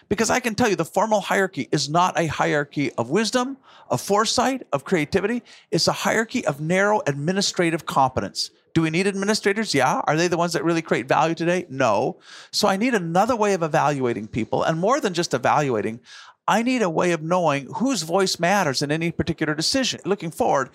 Because 0.08 0.30
I 0.30 0.40
can 0.40 0.54
tell 0.54 0.70
you, 0.70 0.76
the 0.76 0.86
formal 0.86 1.20
hierarchy 1.20 1.68
is 1.72 1.90
not 1.90 2.18
a 2.20 2.28
hierarchy 2.28 2.92
of 2.94 3.10
wisdom, 3.10 3.58
of 3.90 4.00
foresight, 4.00 4.68
of 4.72 4.86
creativity. 4.86 5.42
It's 5.72 5.88
a 5.88 5.94
hierarchy 5.94 6.46
of 6.46 6.62
narrow 6.62 7.02
administrative 7.08 7.88
competence. 7.88 8.52
Do 8.76 8.82
we 8.82 8.90
need 8.90 9.08
administrators? 9.08 9.74
Yeah. 9.74 10.02
Are 10.06 10.18
they 10.18 10.28
the 10.28 10.38
ones 10.38 10.52
that 10.52 10.66
really 10.66 10.82
create 10.82 11.08
value 11.08 11.34
today? 11.34 11.66
No. 11.70 12.20
So 12.52 12.68
I 12.68 12.76
need 12.76 12.94
another 12.94 13.36
way 13.36 13.54
of 13.54 13.64
evaluating 13.64 14.28
people. 14.28 14.64
And 14.64 14.80
more 14.80 15.00
than 15.00 15.14
just 15.14 15.34
evaluating, 15.34 16.02
I 16.46 16.62
need 16.62 16.82
a 16.82 16.90
way 16.90 17.14
of 17.14 17.24
knowing 17.24 17.68
whose 17.78 18.02
voice 18.02 18.38
matters 18.38 18.82
in 18.82 18.92
any 18.92 19.12
particular 19.12 19.56
decision. 19.56 20.02
Looking 20.04 20.30
forward, 20.30 20.72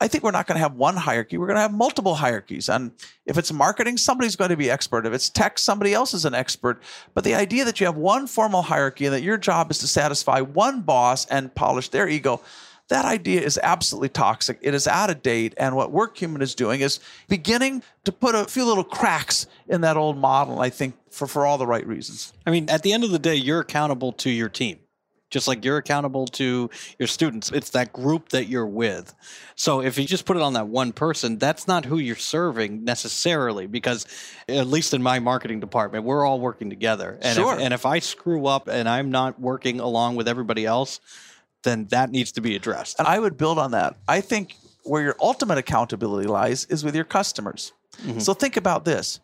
I 0.00 0.08
think 0.08 0.24
we're 0.24 0.32
not 0.32 0.48
going 0.48 0.56
to 0.56 0.62
have 0.62 0.74
one 0.74 0.96
hierarchy. 0.96 1.38
We're 1.38 1.46
going 1.46 1.54
to 1.56 1.62
have 1.62 1.72
multiple 1.72 2.16
hierarchies. 2.16 2.68
And 2.68 2.90
if 3.24 3.38
it's 3.38 3.52
marketing, 3.52 3.96
somebody's 3.96 4.34
going 4.34 4.50
to 4.50 4.56
be 4.56 4.68
expert. 4.68 5.06
If 5.06 5.12
it's 5.12 5.30
tech, 5.30 5.60
somebody 5.60 5.94
else 5.94 6.14
is 6.14 6.24
an 6.24 6.34
expert. 6.34 6.82
But 7.14 7.22
the 7.22 7.36
idea 7.36 7.64
that 7.64 7.78
you 7.78 7.86
have 7.86 7.96
one 7.96 8.26
formal 8.26 8.62
hierarchy 8.62 9.06
and 9.06 9.14
that 9.14 9.22
your 9.22 9.38
job 9.38 9.70
is 9.70 9.78
to 9.78 9.86
satisfy 9.86 10.40
one 10.40 10.82
boss 10.82 11.24
and 11.26 11.54
polish 11.54 11.90
their 11.90 12.08
ego, 12.08 12.42
that 12.88 13.04
idea 13.04 13.40
is 13.40 13.58
absolutely 13.62 14.10
toxic. 14.10 14.58
It 14.60 14.74
is 14.74 14.86
out 14.86 15.10
of 15.10 15.22
date. 15.22 15.54
And 15.56 15.74
what 15.74 15.92
WorkHuman 15.92 16.40
is 16.40 16.54
doing 16.54 16.80
is 16.80 17.00
beginning 17.28 17.82
to 18.04 18.12
put 18.12 18.34
a 18.34 18.44
few 18.44 18.64
little 18.64 18.84
cracks 18.84 19.46
in 19.66 19.80
that 19.80 19.96
old 19.96 20.16
model, 20.16 20.60
I 20.60 20.70
think, 20.70 20.94
for, 21.10 21.26
for 21.26 21.44
all 21.44 21.58
the 21.58 21.66
right 21.66 21.86
reasons. 21.86 22.32
I 22.46 22.50
mean, 22.50 22.70
at 22.70 22.82
the 22.82 22.92
end 22.92 23.02
of 23.02 23.10
the 23.10 23.18
day, 23.18 23.34
you're 23.34 23.60
accountable 23.60 24.12
to 24.14 24.30
your 24.30 24.48
team. 24.48 24.78
Just 25.28 25.48
like 25.48 25.64
you're 25.64 25.78
accountable 25.78 26.28
to 26.28 26.70
your 27.00 27.08
students, 27.08 27.50
it's 27.50 27.70
that 27.70 27.92
group 27.92 28.28
that 28.28 28.46
you're 28.46 28.64
with. 28.64 29.12
So 29.56 29.82
if 29.82 29.98
you 29.98 30.06
just 30.06 30.24
put 30.24 30.36
it 30.36 30.42
on 30.42 30.52
that 30.52 30.68
one 30.68 30.92
person, 30.92 31.36
that's 31.36 31.66
not 31.66 31.84
who 31.84 31.98
you're 31.98 32.14
serving 32.14 32.84
necessarily. 32.84 33.66
Because 33.66 34.06
at 34.48 34.68
least 34.68 34.94
in 34.94 35.02
my 35.02 35.18
marketing 35.18 35.58
department, 35.58 36.04
we're 36.04 36.24
all 36.24 36.38
working 36.38 36.70
together. 36.70 37.18
And 37.20 37.34
sure. 37.34 37.54
If, 37.54 37.60
and 37.60 37.74
if 37.74 37.84
I 37.84 37.98
screw 37.98 38.46
up 38.46 38.68
and 38.68 38.88
I'm 38.88 39.10
not 39.10 39.40
working 39.40 39.80
along 39.80 40.14
with 40.14 40.28
everybody 40.28 40.64
else, 40.64 41.00
then 41.66 41.86
that 41.90 42.10
needs 42.10 42.32
to 42.32 42.40
be 42.40 42.56
addressed. 42.56 42.98
And 42.98 43.06
I 43.06 43.18
would 43.18 43.36
build 43.36 43.58
on 43.58 43.72
that. 43.72 43.96
I 44.08 44.20
think 44.20 44.56
where 44.84 45.02
your 45.02 45.16
ultimate 45.20 45.58
accountability 45.58 46.28
lies 46.28 46.64
is 46.66 46.84
with 46.84 46.94
your 46.94 47.04
customers. 47.04 47.72
Mm-hmm. 48.02 48.20
So 48.20 48.32
think 48.32 48.56
about 48.56 48.84
this. 48.84 49.20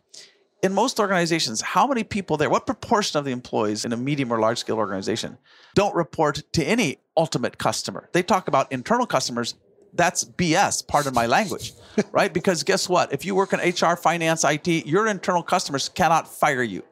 In 0.61 0.73
most 0.73 0.99
organizations, 0.99 1.61
how 1.61 1.87
many 1.87 2.03
people 2.03 2.37
there, 2.37 2.49
what 2.49 2.65
proportion 2.65 3.17
of 3.17 3.25
the 3.25 3.31
employees 3.31 3.83
in 3.85 3.91
a 3.91 3.97
medium 3.97 4.31
or 4.31 4.39
large 4.39 4.59
scale 4.59 4.77
organization 4.77 5.37
don't 5.75 5.95
report 5.95 6.43
to 6.53 6.63
any 6.63 6.99
ultimate 7.17 7.57
customer? 7.57 8.09
They 8.13 8.23
talk 8.23 8.47
about 8.47 8.71
internal 8.71 9.05
customers. 9.05 9.55
That's 9.93 10.23
BS, 10.25 10.87
pardon 10.87 11.13
my 11.13 11.27
language, 11.27 11.73
right? 12.11 12.33
Because 12.33 12.63
guess 12.63 12.89
what? 12.89 13.13
If 13.13 13.25
you 13.25 13.35
work 13.35 13.53
in 13.53 13.59
HR, 13.59 13.95
finance, 13.95 14.43
IT, 14.43 14.67
your 14.85 15.07
internal 15.07 15.43
customers 15.43 15.89
cannot 15.89 16.27
fire 16.27 16.63
you. 16.63 16.83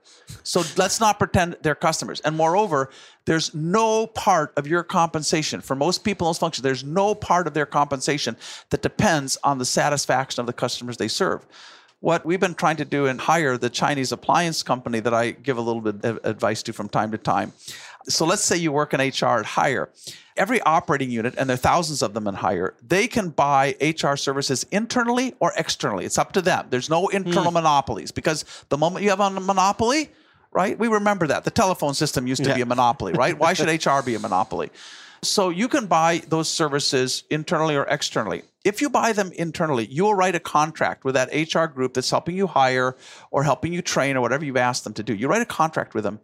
So 0.44 0.64
let's 0.78 1.00
not 1.00 1.20
pretend 1.20 1.58
they're 1.62 1.76
customers. 1.76 2.20
And 2.22 2.36
moreover, 2.36 2.90
there's 3.26 3.54
no 3.54 4.08
part 4.08 4.54
of 4.58 4.68
your 4.68 4.84
compensation 4.84 5.62
for 5.62 5.76
most 5.76 6.04
people 6.04 6.28
in 6.28 6.30
those 6.30 6.38
functions. 6.38 6.64
There's 6.64 6.84
no 6.84 7.14
part 7.14 7.48
of 7.48 7.54
their 7.54 7.66
compensation 7.66 8.36
that 8.70 8.82
depends 8.82 9.38
on 9.44 9.58
the 9.58 9.66
satisfaction 9.66 10.42
of 10.42 10.48
the 10.48 10.54
customers 10.54 10.98
they 10.98 11.08
serve. 11.08 11.46
What 12.00 12.26
we've 12.26 12.40
been 12.40 12.56
trying 12.56 12.78
to 12.78 12.86
do 12.86 13.06
and 13.06 13.20
Haier 13.20 13.60
the 13.60 13.70
Chinese 13.70 14.12
appliance 14.12 14.64
company 14.64 15.00
that 15.02 15.14
I 15.14 15.32
give 15.32 15.58
a 15.58 15.62
little 15.62 15.82
bit 15.82 16.04
of 16.04 16.20
advice 16.24 16.64
to 16.64 16.74
from 16.74 16.90
time 16.90 17.12
to 17.12 17.18
time. 17.18 17.54
So 18.10 18.26
let's 18.26 18.44
say 18.44 18.58
you 18.58 18.72
work 18.72 18.96
in 18.96 19.00
HR 19.00 19.40
at 19.40 19.46
Haier. 19.46 19.90
Every 20.36 20.60
operating 20.62 21.12
unit, 21.12 21.36
and 21.38 21.48
there 21.48 21.54
are 21.54 21.58
thousands 21.58 22.02
of 22.02 22.16
them 22.16 22.28
in 22.28 22.34
Haier, 22.36 22.72
they 22.82 23.08
can 23.08 23.30
buy 23.30 23.76
HR 23.80 24.16
services 24.16 24.66
internally 24.72 25.36
or 25.40 25.54
externally. 25.58 26.06
It's 26.06 26.18
up 26.18 26.32
to 26.34 26.42
them. 26.42 26.66
There's 26.72 26.90
no 26.90 27.10
internal 27.10 27.52
mm. 27.52 27.56
monopolies 27.56 28.12
because 28.12 28.46
the 28.70 28.78
moment 28.78 29.04
you 29.04 29.12
have 29.12 29.20
a 29.20 29.30
monopoly, 29.30 30.10
right? 30.52 30.78
We 30.78 30.88
remember 30.88 31.28
that. 31.28 31.44
The 31.44 31.52
telephone 31.52 31.94
system 31.94 32.28
used 32.28 32.44
to 32.44 32.50
yeah. 32.50 32.56
be 32.56 32.62
a 32.62 32.66
monopoly, 32.66 33.14
right? 33.14 33.38
Why 33.38 33.54
should 33.54 33.68
HR 33.86 34.02
be 34.04 34.16
a 34.16 34.20
monopoly? 34.20 34.70
So 35.24 35.50
you 35.50 35.68
can 35.68 35.86
buy 35.86 36.24
those 36.28 36.50
services 36.50 37.24
internally 37.30 37.76
or 37.76 37.86
externally. 37.86 38.42
If 38.64 38.82
you 38.82 38.90
buy 38.90 39.14
them 39.14 39.32
internally, 39.34 39.86
you 39.86 40.04
will 40.04 40.16
write 40.16 40.36
a 40.36 40.40
contract 40.40 41.04
with 41.04 41.16
that 41.16 41.30
HR 41.32 41.66
group 41.66 41.94
that's 41.94 42.10
helping 42.10 42.36
you 42.36 42.48
hire 42.48 42.96
or 43.30 43.44
helping 43.44 43.72
you 43.72 43.82
train 43.82 44.18
or 44.18 44.22
whatever 44.22 44.44
you've 44.44 44.58
asked 44.58 44.84
them 44.84 44.94
to 44.96 45.04
do. 45.04 45.14
You 45.14 45.28
write 45.28 45.42
a 45.42 45.46
contract 45.46 45.94
with 45.94 46.04
them. 46.04 46.20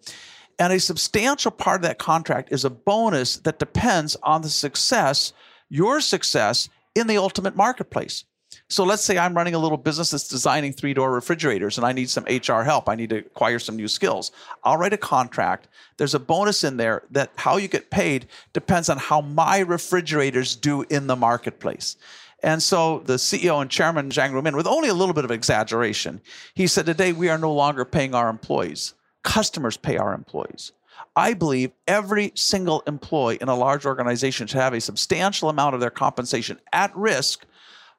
And 0.60 0.74
a 0.74 0.80
substantial 0.80 1.52
part 1.52 1.78
of 1.78 1.82
that 1.84 2.00
contract 2.00 2.52
is 2.52 2.66
a 2.66 2.72
bonus 2.72 3.38
that 3.38 3.60
depends 3.60 4.16
on 4.24 4.42
the 4.42 4.50
success, 4.50 5.32
your 5.70 6.02
success 6.02 6.68
in 6.96 7.06
the 7.06 7.18
ultimate 7.18 7.56
marketplace. 7.56 8.24
So 8.70 8.84
let's 8.84 9.04
say 9.04 9.18
I'm 9.18 9.34
running 9.34 9.56
a 9.56 9.60
little 9.60 9.78
business 9.78 10.12
that's 10.12 10.28
designing 10.28 10.74
three 10.74 10.94
door 10.94 11.12
refrigerators 11.12 11.78
and 11.78 11.86
I 11.86 11.94
need 11.94 12.10
some 12.10 12.26
HR 12.26 12.64
help. 12.64 12.90
I 12.90 12.96
need 12.96 13.10
to 13.12 13.18
acquire 13.18 13.60
some 13.60 13.76
new 13.76 13.88
skills. 13.88 14.32
I'll 14.64 14.78
write 14.78 14.94
a 14.94 14.98
contract. 14.98 15.68
There's 15.98 16.16
a 16.16 16.20
bonus 16.20 16.64
in 16.64 16.78
there 16.78 17.04
that 17.12 17.32
how 17.36 17.58
you 17.58 17.68
get 17.68 17.90
paid 17.90 18.28
depends 18.54 18.90
on 18.90 18.98
how 18.98 19.22
my 19.22 19.60
refrigerators 19.60 20.56
do 20.56 20.84
in 20.84 21.08
the 21.08 21.16
marketplace. 21.16 21.96
And 22.44 22.62
so 22.62 23.00
the 23.00 23.16
CEO 23.16 23.62
and 23.62 23.72
chairman, 23.72 24.10
Zhang 24.10 24.32
Ruimin, 24.32 24.56
with 24.56 24.68
only 24.68 24.90
a 24.90 24.94
little 24.94 25.16
bit 25.16 25.26
of 25.26 25.32
exaggeration, 25.32 26.22
he 26.54 26.68
said, 26.68 26.86
Today 26.86 27.12
we 27.12 27.30
are 27.30 27.38
no 27.38 27.52
longer 27.52 27.84
paying 27.84 28.14
our 28.14 28.30
employees, 28.30 28.94
customers 29.24 29.76
pay 29.76 29.98
our 29.98 30.14
employees. 30.14 30.72
I 31.16 31.34
believe 31.34 31.72
every 31.88 32.32
single 32.36 32.84
employee 32.86 33.40
in 33.42 33.50
a 33.50 33.56
large 33.56 33.86
organization 33.86 34.46
should 34.46 34.60
have 34.60 34.74
a 34.74 34.82
substantial 34.82 35.50
amount 35.50 35.74
of 35.74 35.82
their 35.82 35.90
compensation 35.90 36.60
at 36.72 36.96
risk 36.96 37.46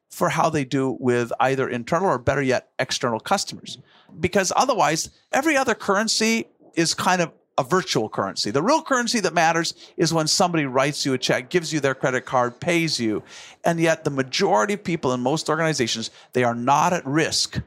for 0.08 0.28
how 0.28 0.50
they 0.50 0.64
do 0.64 0.96
with 1.00 1.32
either 1.40 1.68
internal 1.68 2.08
or 2.08 2.18
better 2.18 2.42
yet, 2.42 2.70
external 2.78 3.20
customers. 3.20 3.78
Because 4.18 4.52
otherwise, 4.56 5.10
every 5.32 5.56
other 5.56 5.74
currency 5.74 6.46
is 6.74 6.94
kind 6.94 7.20
of 7.20 7.32
a 7.58 7.64
virtual 7.64 8.08
currency. 8.08 8.50
The 8.52 8.62
real 8.62 8.82
currency 8.82 9.20
that 9.20 9.34
matters 9.34 9.74
is 9.96 10.14
when 10.14 10.28
somebody 10.28 10.64
writes 10.64 11.04
you 11.04 11.12
a 11.12 11.18
check, 11.18 11.50
gives 11.50 11.72
you 11.72 11.80
their 11.80 11.94
credit 11.94 12.24
card, 12.24 12.60
pays 12.60 13.00
you. 13.00 13.22
And 13.64 13.80
yet 13.80 14.04
the 14.04 14.10
majority 14.10 14.74
of 14.74 14.84
people 14.84 15.12
in 15.12 15.20
most 15.20 15.48
organizations, 15.48 16.10
they 16.32 16.44
are 16.44 16.54
not 16.54 16.92
at 16.92 17.04
risk 17.04 17.60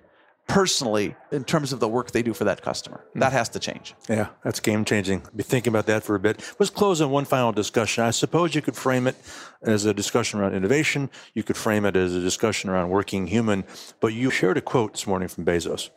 personally 0.48 1.15
in 1.31 1.43
terms 1.43 1.71
of 1.71 1.79
the 1.79 1.88
work 1.88 2.12
they 2.12 2.21
do 2.21 2.33
for 2.33 2.43
that 2.43 2.62
customer. 2.62 3.03
Mm. 3.15 3.21
That 3.21 3.31
has 3.31 3.50
to 3.50 3.60
change. 3.60 3.95
Yeah, 4.10 4.27
that's 4.43 4.60
game 4.60 4.83
changing. 4.83 5.24
Be 5.36 5.43
thinking 5.43 5.71
about 5.71 5.86
that 5.86 6.03
for 6.03 6.15
a 6.15 6.19
bit. 6.19 6.41
Let's 6.60 6.69
close 6.69 7.00
on 7.01 7.10
one 7.10 7.25
final 7.25 7.51
discussion. 7.51 8.03
I 8.03 8.12
suppose 8.12 8.53
you 8.53 8.62
could 8.62 8.75
frame 8.75 9.07
it 9.07 9.15
as 9.62 9.86
a 9.86 9.93
discussion 9.93 10.39
around 10.39 10.53
innovation. 10.53 11.10
You 11.33 11.43
could 11.43 11.57
frame 11.57 11.86
it 11.86 11.95
as 11.95 12.13
a 12.13 12.19
discussion 12.19 12.69
around 12.69 12.89
working 12.89 13.27
human. 13.27 13.63
But 14.00 14.13
you 14.13 14.29
shared 14.29 14.57
a 14.57 14.62
quote 14.62 14.93
this 14.93 15.07
morning 15.07 15.29
from 15.29 15.45
Bezos 15.45 15.89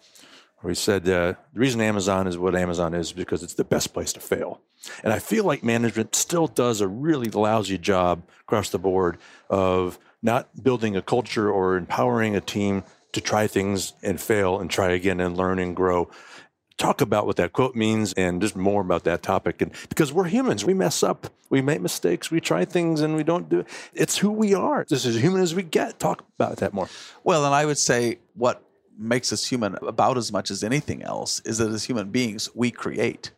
where 0.65 0.71
he 0.71 0.75
said, 0.75 1.03
uh, 1.03 1.35
The 1.53 1.61
reason 1.61 1.83
Amazon 1.83 2.27
is 2.27 2.39
what 2.39 2.57
Amazon 2.57 2.95
is 2.95 3.09
is 3.09 3.13
because 3.13 3.43
it's 3.43 3.55
the 3.55 3.65
best 3.65 3.93
place 3.93 4.15
to 4.15 4.21
fail. 4.21 4.63
And 5.03 5.13
I 5.13 5.19
feel 5.19 5.45
like 5.45 5.63
management 5.63 6.15
still 6.15 6.47
does 6.47 6.81
a 6.81 6.89
really 6.89 7.29
lousy 7.29 7.77
job 7.77 8.23
across 8.41 8.71
the 8.71 8.79
board 8.79 9.19
of 9.51 9.99
not 10.23 10.63
building 10.63 10.97
a 10.97 11.03
culture 11.03 11.51
or 11.51 11.77
empowering 11.77 12.35
a 12.35 12.41
team 12.41 12.83
to 13.15 13.21
try 13.21 13.47
things 13.47 13.95
and 14.03 14.21
fail 14.21 14.61
and 14.61 14.71
try 14.71 14.91
again 14.93 15.21
and 15.21 15.37
learn 15.37 15.59
and 15.59 15.75
grow. 15.75 16.11
Talk 16.77 17.01
about 17.01 17.27
what 17.27 17.37
that 17.37 17.53
quote 17.53 17.77
means 17.77 18.13
and 18.15 18.41
just 18.41 18.57
more 18.57 18.81
about 18.81 19.05
that 19.05 19.23
topic. 19.23 19.63
And 19.63 19.71
because 19.89 20.13
we're 20.13 20.25
humans, 20.25 20.65
we 20.65 20.75
mess 20.75 21.03
up, 21.03 21.29
we 21.49 21.63
make 21.63 21.81
mistakes, 21.81 22.31
we 22.31 22.41
try 22.41 22.65
things 22.65 23.01
and 23.01 23.15
we 23.15 23.23
don't 23.23 23.49
do 23.49 23.61
it. 23.61 23.69
It's 23.93 24.19
who 24.19 24.31
we 24.31 24.55
are. 24.55 24.85
Just 24.85 25.07
as 25.07 25.17
human 25.17 25.41
as 25.41 25.55
we 25.55 25.63
get. 25.63 26.01
Talk 26.01 26.25
about 26.37 26.57
that 26.57 26.75
more. 26.75 26.89
Well, 27.23 27.45
and 27.45 27.55
I 27.55 27.65
would 27.65 27.79
say 27.79 28.19
what 28.35 28.63
makes 28.99 29.33
us 29.33 29.47
human 29.47 29.77
about 29.83 30.19
as 30.19 30.33
much 30.33 30.51
as 30.51 30.65
anything 30.65 31.03
else 31.03 31.41
is 31.41 31.59
that 31.59 31.71
as 31.71 31.85
human 31.85 32.11
beings, 32.11 32.49
we 32.55 32.71
create 32.71 33.31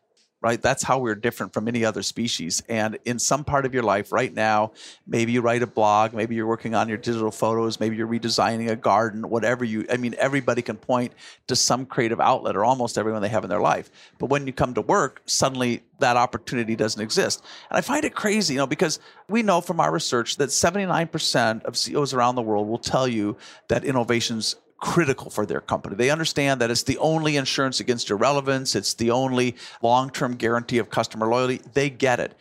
right? 0.46 0.62
That's 0.62 0.84
how 0.84 1.00
we're 1.00 1.16
different 1.16 1.52
from 1.52 1.66
any 1.66 1.84
other 1.84 2.02
species. 2.02 2.62
And 2.68 3.00
in 3.04 3.18
some 3.18 3.42
part 3.42 3.66
of 3.66 3.74
your 3.74 3.82
life 3.82 4.12
right 4.12 4.32
now, 4.32 4.70
maybe 5.04 5.32
you 5.32 5.40
write 5.40 5.64
a 5.64 5.66
blog, 5.66 6.14
maybe 6.14 6.36
you're 6.36 6.46
working 6.46 6.72
on 6.72 6.88
your 6.88 6.98
digital 6.98 7.32
photos, 7.32 7.80
maybe 7.80 7.96
you're 7.96 8.06
redesigning 8.06 8.70
a 8.70 8.76
garden, 8.76 9.28
whatever 9.28 9.64
you, 9.64 9.84
I 9.90 9.96
mean, 9.96 10.14
everybody 10.18 10.62
can 10.62 10.76
point 10.76 11.14
to 11.48 11.56
some 11.56 11.84
creative 11.84 12.20
outlet 12.20 12.54
or 12.54 12.64
almost 12.64 12.96
everyone 12.96 13.22
they 13.22 13.28
have 13.28 13.42
in 13.42 13.50
their 13.50 13.60
life. 13.60 13.90
But 14.20 14.30
when 14.30 14.46
you 14.46 14.52
come 14.52 14.72
to 14.74 14.82
work, 14.82 15.20
suddenly 15.26 15.82
that 15.98 16.16
opportunity 16.16 16.76
doesn't 16.76 17.02
exist. 17.02 17.42
And 17.68 17.76
I 17.78 17.80
find 17.80 18.04
it 18.04 18.14
crazy, 18.14 18.54
you 18.54 18.58
know, 18.58 18.68
because 18.68 19.00
we 19.28 19.42
know 19.42 19.60
from 19.60 19.80
our 19.80 19.92
research 19.92 20.36
that 20.36 20.50
79% 20.50 21.64
of 21.64 21.76
CEOs 21.76 22.14
around 22.14 22.36
the 22.36 22.42
world 22.42 22.68
will 22.68 22.78
tell 22.78 23.08
you 23.08 23.36
that 23.66 23.84
innovations 23.84 24.54
critical 24.78 25.30
for 25.30 25.46
their 25.46 25.60
company. 25.60 25.96
They 25.96 26.10
understand 26.10 26.60
that 26.60 26.70
it's 26.70 26.82
the 26.82 26.98
only 26.98 27.36
insurance 27.36 27.80
against 27.80 28.10
irrelevance, 28.10 28.74
it's 28.74 28.94
the 28.94 29.10
only 29.10 29.56
long 29.82 30.10
term 30.10 30.36
guarantee 30.36 30.78
of 30.78 30.90
customer 30.90 31.26
loyalty. 31.26 31.60
They 31.72 31.90
get 31.90 32.20
it. 32.20 32.34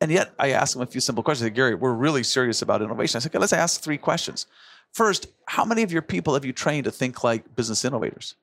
And 0.00 0.10
yet, 0.10 0.32
I 0.38 0.50
ask 0.50 0.72
them 0.72 0.82
a 0.82 0.86
few 0.86 1.00
simple 1.00 1.22
questions. 1.22 1.46
I 1.46 1.48
say, 1.50 1.54
Gary, 1.54 1.74
we're 1.74 1.92
really 1.92 2.22
serious 2.22 2.62
about 2.62 2.80
innovation. 2.80 3.18
I 3.18 3.20
said, 3.20 3.32
okay, 3.32 3.38
let's 3.38 3.52
ask 3.52 3.82
three 3.82 3.98
questions. 3.98 4.46
First, 4.92 5.26
how 5.46 5.64
many 5.64 5.82
of 5.82 5.92
your 5.92 6.02
people 6.02 6.34
have 6.34 6.44
you 6.44 6.52
trained 6.52 6.84
to 6.84 6.90
think 6.90 7.22
like 7.22 7.54
business 7.54 7.84
innovators? 7.84 8.34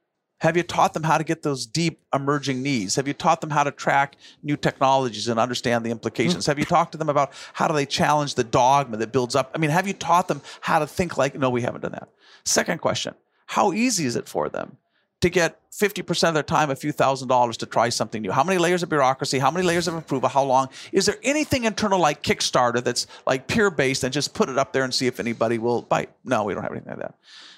Have 0.42 0.56
you 0.56 0.62
taught 0.62 0.94
them 0.94 1.02
how 1.02 1.18
to 1.18 1.24
get 1.24 1.42
those 1.42 1.66
deep 1.66 2.00
emerging 2.14 2.62
needs? 2.62 2.96
Have 2.96 3.08
you 3.08 3.14
taught 3.16 3.42
them 3.42 3.50
how 3.50 3.64
to 3.64 3.72
track 3.72 4.18
new 4.44 4.56
technologies 4.56 5.28
and 5.28 5.40
understand 5.40 5.84
the 5.84 5.90
implications? 5.90 6.44
Mm. 6.44 6.48
Have 6.48 6.60
you 6.60 6.66
talked 6.66 6.92
to 6.92 6.98
them 7.00 7.10
about 7.10 7.34
how 7.54 7.68
do 7.68 7.74
they 7.74 7.88
challenge 7.88 8.36
the 8.36 8.44
dogma 8.44 8.98
that 8.98 9.12
builds 9.12 9.36
up? 9.36 9.52
I 9.56 9.58
mean, 9.58 9.72
have 9.72 9.88
you 9.88 9.94
taught 9.94 10.28
them 10.28 10.42
how 10.62 10.78
to 10.78 10.86
think 10.86 11.18
like, 11.18 11.34
no, 11.34 11.50
we 11.50 11.64
haven't 11.64 11.82
done 11.82 11.94
that. 11.94 12.10
Second 12.46 12.82
question 12.82 13.16
how 13.48 13.74
easy 13.74 14.06
is 14.06 14.16
it 14.16 14.28
for 14.28 14.50
them 14.50 14.78
to 15.22 15.30
get 15.30 15.60
50% 15.72 16.28
of 16.28 16.34
their 16.34 16.44
time, 16.44 16.70
a 16.70 16.76
few 16.76 16.92
thousand 16.92 17.28
dollars 17.28 17.58
to 17.58 17.66
try 17.66 17.90
something 17.90 18.22
new? 18.22 18.32
How 18.32 18.44
many 18.44 18.60
layers 18.60 18.84
of 18.84 18.90
bureaucracy? 18.90 19.40
How 19.40 19.50
many 19.50 19.66
layers 19.66 19.88
of 19.88 19.96
approval? 19.96 20.30
How 20.30 20.44
long? 20.44 20.70
Is 20.92 21.06
there 21.06 21.18
anything 21.24 21.64
internal 21.64 22.00
like 22.00 22.22
Kickstarter 22.22 22.84
that's 22.84 23.08
like 23.26 23.48
peer 23.48 23.72
based 23.72 24.04
and 24.04 24.14
just 24.14 24.34
put 24.34 24.50
it 24.50 24.58
up 24.58 24.74
there 24.74 24.84
and 24.84 24.94
see 24.94 25.08
if 25.08 25.20
anybody 25.20 25.58
will 25.58 25.82
bite? 25.82 26.12
No, 26.24 26.44
we 26.44 26.54
don't 26.54 26.64
have 26.64 26.72
anything 26.72 26.92
like 26.92 27.00
that. 27.00 27.16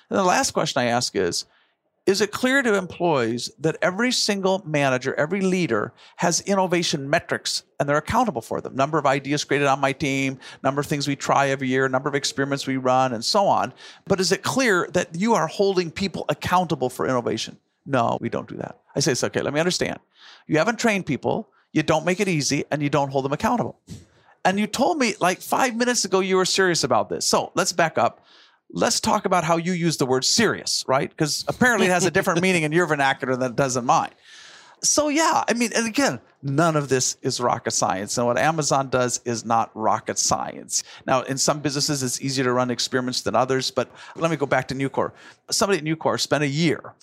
And 0.09 0.17
the 0.17 0.23
last 0.23 0.51
question 0.51 0.81
I 0.81 0.85
ask 0.85 1.15
is 1.15 1.45
is 2.05 2.21
it 2.21 2.31
clear 2.31 2.61
to 2.61 2.75
employees 2.75 3.51
that 3.59 3.77
every 3.81 4.11
single 4.11 4.63
manager, 4.65 5.13
every 5.15 5.41
leader 5.41 5.93
has 6.15 6.41
innovation 6.41 7.09
metrics 7.09 7.63
and 7.79 7.87
they're 7.87 7.97
accountable 7.97 8.41
for 8.41 8.61
them? 8.61 8.75
Number 8.75 8.97
of 8.97 9.05
ideas 9.05 9.43
created 9.43 9.67
on 9.67 9.79
my 9.79 9.91
team, 9.91 10.39
number 10.63 10.81
of 10.81 10.87
things 10.87 11.07
we 11.07 11.15
try 11.15 11.49
every 11.49 11.67
year, 11.67 11.87
number 11.87 12.09
of 12.09 12.15
experiments 12.15 12.65
we 12.65 12.77
run, 12.77 13.13
and 13.13 13.23
so 13.23 13.45
on. 13.45 13.73
But 14.07 14.19
is 14.19 14.31
it 14.31 14.43
clear 14.43 14.89
that 14.93 15.15
you 15.15 15.35
are 15.35 15.47
holding 15.47 15.91
people 15.91 16.25
accountable 16.29 16.89
for 16.89 17.05
innovation? 17.05 17.57
No, 17.85 18.17
we 18.21 18.29
don't 18.29 18.47
do 18.47 18.55
that. 18.57 18.79
I 18.95 18.99
say, 18.99 19.11
it's 19.11 19.23
okay, 19.23 19.41
let 19.41 19.53
me 19.53 19.59
understand. 19.59 19.99
You 20.47 20.57
haven't 20.57 20.79
trained 20.79 21.05
people, 21.05 21.49
you 21.73 21.83
don't 21.83 22.05
make 22.05 22.19
it 22.19 22.27
easy, 22.27 22.65
and 22.71 22.81
you 22.81 22.89
don't 22.89 23.11
hold 23.11 23.25
them 23.25 23.33
accountable. 23.33 23.79
And 24.45 24.59
you 24.59 24.67
told 24.67 24.97
me 24.97 25.15
like 25.19 25.41
five 25.41 25.75
minutes 25.75 26.05
ago 26.05 26.21
you 26.21 26.37
were 26.37 26.45
serious 26.45 26.83
about 26.83 27.09
this. 27.09 27.25
So 27.25 27.51
let's 27.55 27.73
back 27.73 27.97
up 27.97 28.25
let's 28.71 28.99
talk 28.99 29.25
about 29.25 29.43
how 29.43 29.57
you 29.57 29.73
use 29.73 29.97
the 29.97 30.05
word 30.05 30.23
serious, 30.23 30.83
right? 30.87 31.09
Because 31.09 31.45
apparently 31.47 31.87
it 31.87 31.91
has 31.91 32.05
a 32.05 32.11
different 32.11 32.41
meaning 32.41 32.63
in 32.63 32.71
your 32.71 32.85
vernacular 32.85 33.35
than 33.35 33.51
it 33.51 33.55
does 33.55 33.75
in 33.77 33.85
mine. 33.85 34.11
So, 34.81 35.09
yeah, 35.09 35.43
I 35.47 35.53
mean, 35.53 35.71
and 35.75 35.85
again, 35.85 36.21
none 36.41 36.77
of 36.77 36.87
this 36.87 37.17
is 37.21 37.41
rocket 37.41 37.71
science. 37.71 38.17
And 38.17 38.25
what 38.27 38.37
Amazon 38.37 38.89
does 38.89 39.19
is 39.25 39.43
not 39.43 39.71
rocket 39.73 40.17
science. 40.17 40.83
Now, 41.05 41.21
in 41.23 41.37
some 41.37 41.59
businesses, 41.59 42.01
it's 42.01 42.21
easier 42.21 42.45
to 42.45 42.53
run 42.53 42.71
experiments 42.71 43.21
than 43.21 43.35
others. 43.35 43.71
But 43.71 43.91
let 44.15 44.31
me 44.31 44.37
go 44.37 44.45
back 44.45 44.69
to 44.69 44.75
Nucor. 44.75 45.11
Somebody 45.51 45.79
at 45.79 45.85
Nucor 45.85 46.19
spent 46.19 46.43
a 46.43 46.47
year 46.47 46.93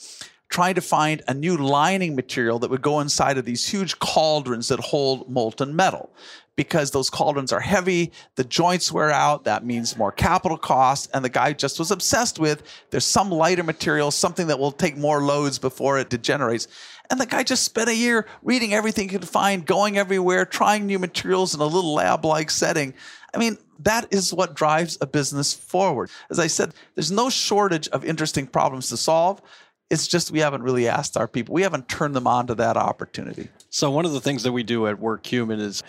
trying 0.49 0.75
to 0.76 0.80
find 0.80 1.23
a 1.28 1.35
new 1.35 1.56
lining 1.56 2.14
material 2.14 2.58
that 2.61 2.70
would 2.70 2.80
go 2.80 3.00
inside 3.00 3.37
of 3.37 3.44
these 3.44 3.68
huge 3.68 3.99
cauldrons 3.99 4.68
that 4.68 4.80
hold 4.80 5.28
molten 5.28 5.75
metal 5.75 6.11
because 6.57 6.91
those 6.91 7.11
cauldrons 7.11 7.53
are 7.53 7.61
heavy, 7.61 8.11
the 8.35 8.45
joints 8.45 8.91
wear 8.91 9.11
out, 9.11 9.45
that 9.45 9.65
means 9.65 9.97
more 9.97 10.11
capital 10.11 10.57
costs, 10.57 11.09
and 11.13 11.25
the 11.25 11.29
guy 11.29 11.53
just 11.53 11.79
was 11.79 11.91
obsessed 11.91 12.39
with 12.39 12.63
there's 12.91 13.05
some 13.05 13.31
lighter 13.31 13.63
material, 13.63 14.11
something 14.11 14.47
that 14.47 14.59
will 14.59 14.73
take 14.73 14.97
more 14.97 15.23
loads 15.23 15.59
before 15.59 15.99
it 15.99 16.09
degenerates. 16.09 16.66
And 17.11 17.21
the 17.21 17.27
guy 17.27 17.42
just 17.42 17.62
spent 17.62 17.88
a 17.88 17.95
year 17.95 18.27
reading 18.42 18.75
everything 18.75 19.09
he 19.09 19.19
could 19.19 19.29
find, 19.29 19.64
going 19.64 19.97
everywhere, 19.97 20.45
trying 20.45 20.87
new 20.87 20.99
materials 20.99 21.55
in 21.55 21.61
a 21.61 21.66
little 21.66 21.95
lab 21.95 22.25
like 22.25 22.51
setting. 22.51 22.95
I 23.35 23.38
mean, 23.38 23.59
that 23.81 24.07
is 24.11 24.33
what 24.33 24.55
drives 24.55 24.97
a 25.01 25.07
business 25.07 25.53
forward. 25.53 26.11
As 26.31 26.38
I 26.38 26.47
said, 26.47 26.73
there's 26.95 27.12
no 27.12 27.29
shortage 27.29 27.87
of 27.88 28.05
interesting 28.05 28.47
problems 28.47 28.88
to 28.88 28.97
solve. 28.97 29.42
It's 29.88 30.09
just 30.09 30.33
we 30.33 30.40
haven't 30.40 30.62
really 30.62 30.88
asked 30.88 31.16
our 31.16 31.29
people. 31.29 31.55
We 31.55 31.62
haven't 31.62 31.88
turned 31.88 32.16
them 32.16 32.27
on 32.27 32.49
to 32.49 32.57
that 32.57 32.77
opportunity. 32.77 33.51
So 33.71 33.90
one 33.90 34.05
of 34.05 34.12
the 34.12 34.21
things 34.21 34.42
that 34.42 34.53
we 34.53 34.64
do 34.64 34.88
at 34.88 34.97
WorkHuman 34.97 35.61
is 35.61 35.85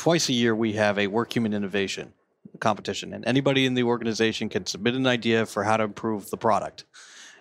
twice 0.00 0.30
a 0.30 0.32
year 0.32 0.54
we 0.54 0.72
have 0.72 0.98
a 0.98 1.06
work 1.08 1.30
human 1.30 1.52
innovation 1.52 2.14
competition, 2.58 3.12
and 3.12 3.22
anybody 3.26 3.66
in 3.66 3.74
the 3.74 3.82
organization 3.82 4.48
can 4.48 4.64
submit 4.64 4.94
an 4.94 5.06
idea 5.06 5.44
for 5.44 5.62
how 5.62 5.76
to 5.76 5.84
improve 5.84 6.30
the 6.30 6.38
product. 6.38 6.84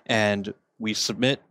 And 0.05 0.53
we 0.77 0.93
submit 0.93 1.41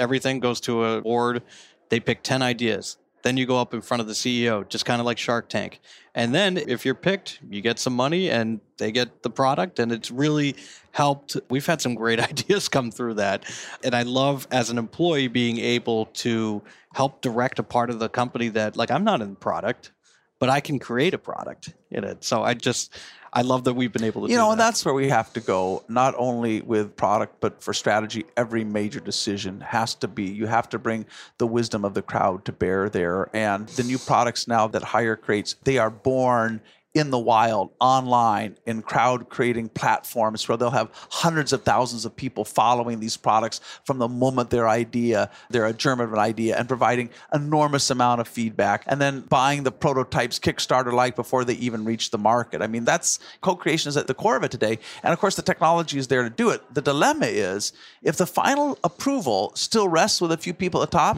everything 0.00 0.40
goes 0.40 0.60
to 0.62 0.84
a 0.84 1.00
board. 1.00 1.44
They 1.90 2.00
pick 2.00 2.24
ten 2.24 2.42
ideas. 2.42 2.96
Then 3.22 3.36
you 3.36 3.46
go 3.46 3.60
up 3.60 3.72
in 3.72 3.82
front 3.82 4.00
of 4.00 4.08
the 4.08 4.14
CEO, 4.14 4.68
just 4.68 4.84
kind 4.84 4.98
of 5.00 5.06
like 5.06 5.18
Shark 5.18 5.48
Tank. 5.48 5.78
And 6.12 6.34
then 6.34 6.56
if 6.56 6.84
you're 6.84 6.96
picked, 6.96 7.38
you 7.48 7.60
get 7.60 7.78
some 7.78 7.94
money 7.94 8.28
and 8.28 8.60
they 8.78 8.90
get 8.90 9.22
the 9.22 9.30
product. 9.30 9.78
And 9.78 9.92
it's 9.92 10.10
really 10.10 10.56
helped. 10.90 11.36
We've 11.50 11.66
had 11.66 11.80
some 11.80 11.94
great 11.94 12.18
ideas 12.30 12.68
come 12.68 12.90
through 12.90 13.14
that. 13.14 13.44
And 13.84 13.94
I 13.94 14.02
love 14.02 14.48
as 14.50 14.70
an 14.70 14.78
employee 14.78 15.28
being 15.28 15.58
able 15.58 16.06
to 16.06 16.62
help 16.94 17.20
direct 17.20 17.60
a 17.60 17.62
part 17.62 17.90
of 17.90 18.00
the 18.00 18.08
company 18.08 18.48
that, 18.48 18.76
like, 18.76 18.90
I'm 18.90 19.04
not 19.04 19.20
in 19.20 19.36
product, 19.36 19.92
but 20.38 20.48
I 20.48 20.60
can 20.60 20.78
create 20.78 21.14
a 21.14 21.18
product 21.18 21.74
in 21.90 22.04
it. 22.04 22.24
So 22.24 22.42
I 22.42 22.54
just, 22.54 22.94
I 23.32 23.42
love 23.42 23.64
that 23.64 23.74
we've 23.74 23.92
been 23.92 24.04
able 24.04 24.26
to. 24.26 24.30
You 24.30 24.38
know, 24.38 24.46
that. 24.46 24.52
and 24.52 24.60
that's 24.60 24.84
where 24.84 24.94
we 24.94 25.08
have 25.08 25.32
to 25.34 25.40
go. 25.40 25.84
Not 25.88 26.14
only 26.16 26.60
with 26.60 26.96
product, 26.96 27.40
but 27.40 27.62
for 27.62 27.74
strategy. 27.74 28.24
Every 28.36 28.64
major 28.64 29.00
decision 29.00 29.60
has 29.60 29.94
to 29.96 30.08
be. 30.08 30.24
You 30.24 30.46
have 30.46 30.68
to 30.70 30.78
bring 30.78 31.06
the 31.38 31.46
wisdom 31.46 31.84
of 31.84 31.94
the 31.94 32.02
crowd 32.02 32.44
to 32.46 32.52
bear 32.52 32.88
there. 32.88 33.28
And 33.34 33.68
the 33.70 33.82
new 33.82 33.98
products 33.98 34.46
now 34.46 34.68
that 34.68 34.82
Haier 34.82 35.20
creates, 35.20 35.56
they 35.64 35.78
are 35.78 35.90
born 35.90 36.60
in 36.98 37.10
the 37.10 37.18
wild, 37.18 37.70
online, 37.80 38.56
in 38.66 38.82
crowd 38.82 39.28
creating 39.28 39.68
platforms 39.68 40.48
where 40.48 40.58
they'll 40.58 40.70
have 40.70 40.90
hundreds 41.10 41.52
of 41.52 41.62
thousands 41.62 42.04
of 42.04 42.14
people 42.16 42.44
following 42.44 42.98
these 42.98 43.16
products 43.16 43.60
from 43.84 43.98
the 43.98 44.08
moment 44.08 44.50
their 44.50 44.68
idea, 44.68 45.30
they're 45.48 45.66
a 45.66 45.72
germ 45.72 46.00
of 46.00 46.12
an 46.12 46.18
idea, 46.18 46.56
and 46.58 46.66
providing 46.66 47.08
enormous 47.32 47.88
amount 47.90 48.20
of 48.20 48.26
feedback, 48.26 48.82
and 48.88 49.00
then 49.00 49.20
buying 49.20 49.62
the 49.62 49.70
prototypes 49.70 50.38
Kickstarter 50.38 50.92
like 50.92 51.14
before 51.14 51.44
they 51.44 51.54
even 51.54 51.84
reach 51.84 52.10
the 52.10 52.18
market. 52.18 52.62
I 52.62 52.66
mean, 52.66 52.84
that's 52.84 53.20
co-creation 53.40 53.88
is 53.88 53.96
at 53.96 54.08
the 54.08 54.14
core 54.14 54.36
of 54.36 54.42
it 54.42 54.50
today. 54.50 54.78
And 55.02 55.12
of 55.12 55.20
course, 55.20 55.36
the 55.36 55.42
technology 55.42 55.98
is 55.98 56.08
there 56.08 56.24
to 56.24 56.30
do 56.30 56.50
it. 56.50 56.62
The 56.74 56.82
dilemma 56.82 57.26
is 57.26 57.72
if 58.02 58.16
the 58.16 58.26
final 58.26 58.76
approval 58.82 59.52
still 59.54 59.88
rests 59.88 60.20
with 60.20 60.32
a 60.32 60.36
few 60.36 60.52
people 60.52 60.82
at 60.82 60.90
the 60.90 60.96
top, 60.98 61.16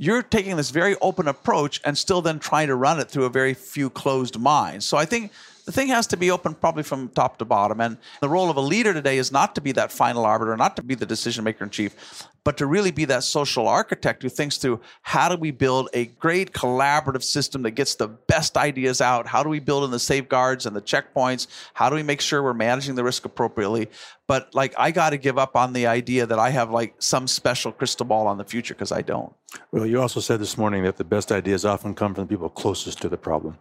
you're 0.00 0.22
taking 0.22 0.56
this 0.56 0.70
very 0.70 0.96
open 1.02 1.28
approach 1.28 1.78
and 1.84 1.96
still 1.96 2.22
then 2.22 2.38
trying 2.38 2.68
to 2.68 2.74
run 2.74 2.98
it 2.98 3.10
through 3.10 3.26
a 3.26 3.28
very 3.28 3.52
few 3.52 3.90
closed 3.90 4.38
minds. 4.40 4.86
So 4.86 4.96
I 4.96 5.04
think 5.04 5.30
the 5.66 5.72
thing 5.72 5.88
has 5.88 6.06
to 6.06 6.16
be 6.16 6.30
open 6.30 6.54
probably 6.54 6.84
from 6.84 7.10
top 7.10 7.36
to 7.36 7.44
bottom. 7.44 7.82
And 7.82 7.98
the 8.22 8.28
role 8.30 8.48
of 8.48 8.56
a 8.56 8.62
leader 8.62 8.94
today 8.94 9.18
is 9.18 9.30
not 9.30 9.54
to 9.56 9.60
be 9.60 9.72
that 9.72 9.92
final 9.92 10.24
arbiter, 10.24 10.56
not 10.56 10.74
to 10.76 10.82
be 10.82 10.94
the 10.94 11.04
decision 11.04 11.44
maker 11.44 11.64
in 11.64 11.70
chief, 11.70 12.26
but 12.44 12.56
to 12.58 12.66
really 12.66 12.90
be 12.90 13.04
that 13.06 13.24
social 13.24 13.68
architect 13.68 14.22
who 14.22 14.28
thinks 14.28 14.56
through 14.56 14.80
how 15.02 15.28
do 15.28 15.36
we 15.36 15.50
build 15.50 15.88
a 15.92 16.06
great 16.06 16.52
collaborative 16.52 17.22
system 17.22 17.62
that 17.62 17.72
gets 17.72 17.94
the 17.94 18.08
best 18.08 18.56
ideas 18.56 19.00
out? 19.00 19.26
How 19.26 19.42
do 19.42 19.48
we 19.48 19.60
build 19.60 19.84
in 19.84 19.90
the 19.90 19.98
safeguards 19.98 20.66
and 20.66 20.74
the 20.74 20.82
checkpoints? 20.82 21.46
How 21.74 21.90
do 21.90 21.96
we 21.96 22.02
make 22.02 22.20
sure 22.20 22.42
we're 22.42 22.54
managing 22.54 22.94
the 22.94 23.04
risk 23.04 23.24
appropriately? 23.24 23.88
But 24.26 24.54
like, 24.54 24.74
I 24.78 24.92
got 24.92 25.10
to 25.10 25.18
give 25.18 25.38
up 25.38 25.56
on 25.56 25.72
the 25.72 25.88
idea 25.88 26.24
that 26.24 26.38
I 26.38 26.50
have 26.50 26.70
like 26.70 26.94
some 26.98 27.26
special 27.26 27.72
crystal 27.72 28.06
ball 28.06 28.28
on 28.28 28.38
the 28.38 28.44
future 28.44 28.74
because 28.74 28.92
I 28.92 29.02
don't. 29.02 29.34
Well, 29.72 29.84
you 29.84 30.00
also 30.00 30.20
said 30.20 30.38
this 30.38 30.56
morning 30.56 30.84
that 30.84 30.96
the 30.96 31.04
best 31.04 31.32
ideas 31.32 31.64
often 31.64 31.94
come 31.94 32.14
from 32.14 32.24
the 32.24 32.28
people 32.28 32.48
closest 32.48 33.00
to 33.02 33.08
the 33.08 33.16
problem. 33.16 33.58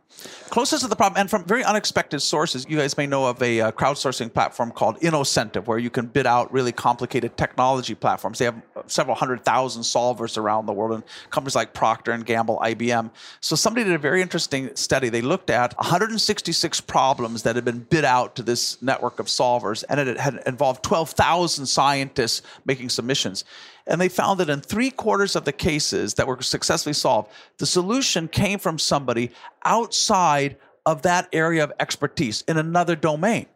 Closest 0.51 0.83
to 0.83 0.87
the 0.87 0.95
problem 0.95 1.19
and 1.19 1.27
from 1.27 1.43
very 1.45 1.63
unexpected 1.63 2.19
sources. 2.19 2.67
You 2.69 2.77
guys 2.77 2.95
may 2.97 3.07
know 3.07 3.25
of 3.25 3.41
a 3.41 3.61
uh, 3.61 3.71
crowdsourcing 3.71 4.31
platform 4.31 4.71
called 4.71 4.99
Innocentive 4.99 5.65
where 5.65 5.79
you 5.79 5.89
can 5.89 6.05
bid 6.05 6.27
out 6.27 6.53
really 6.53 6.71
complicated 6.71 7.35
technology 7.35 7.95
platforms. 7.95 8.37
They 8.37 8.45
have 8.45 8.61
several 8.87 9.15
hundred 9.15 9.43
thousand 9.43 9.83
solvers 9.83 10.37
around 10.37 10.65
the 10.65 10.73
world, 10.73 10.93
and 10.93 11.03
companies 11.29 11.55
like 11.55 11.73
Procter 11.73 12.11
and 12.11 12.25
Gamble, 12.25 12.59
IBM. 12.59 13.11
So 13.41 13.55
somebody 13.55 13.85
did 13.85 13.93
a 13.93 13.99
very 13.99 14.21
interesting 14.21 14.75
study. 14.75 15.09
They 15.09 15.21
looked 15.21 15.49
at 15.49 15.75
166 15.77 16.81
problems 16.81 17.43
that 17.43 17.55
had 17.55 17.65
been 17.65 17.79
bid 17.79 18.05
out 18.05 18.35
to 18.35 18.43
this 18.43 18.81
network 18.81 19.19
of 19.19 19.27
solvers, 19.27 19.83
and 19.89 19.99
it 19.99 20.19
had 20.19 20.41
involved 20.45 20.83
12,000 20.83 21.65
scientists 21.65 22.41
making 22.65 22.89
submissions. 22.89 23.45
And 23.87 23.99
they 23.99 24.09
found 24.09 24.39
that 24.39 24.49
in 24.49 24.61
three 24.61 24.91
quarters 24.91 25.35
of 25.35 25.45
the 25.45 25.51
cases 25.51 26.13
that 26.15 26.27
were 26.27 26.41
successfully 26.41 26.93
solved, 26.93 27.31
the 27.57 27.65
solution 27.65 28.27
came 28.27 28.59
from 28.59 28.77
somebody 28.77 29.31
outside 29.65 30.57
of 30.85 31.01
that 31.01 31.27
area 31.33 31.63
of 31.63 31.73
expertise 31.79 32.43
in 32.47 32.57
another 32.57 32.95
domain 32.95 33.47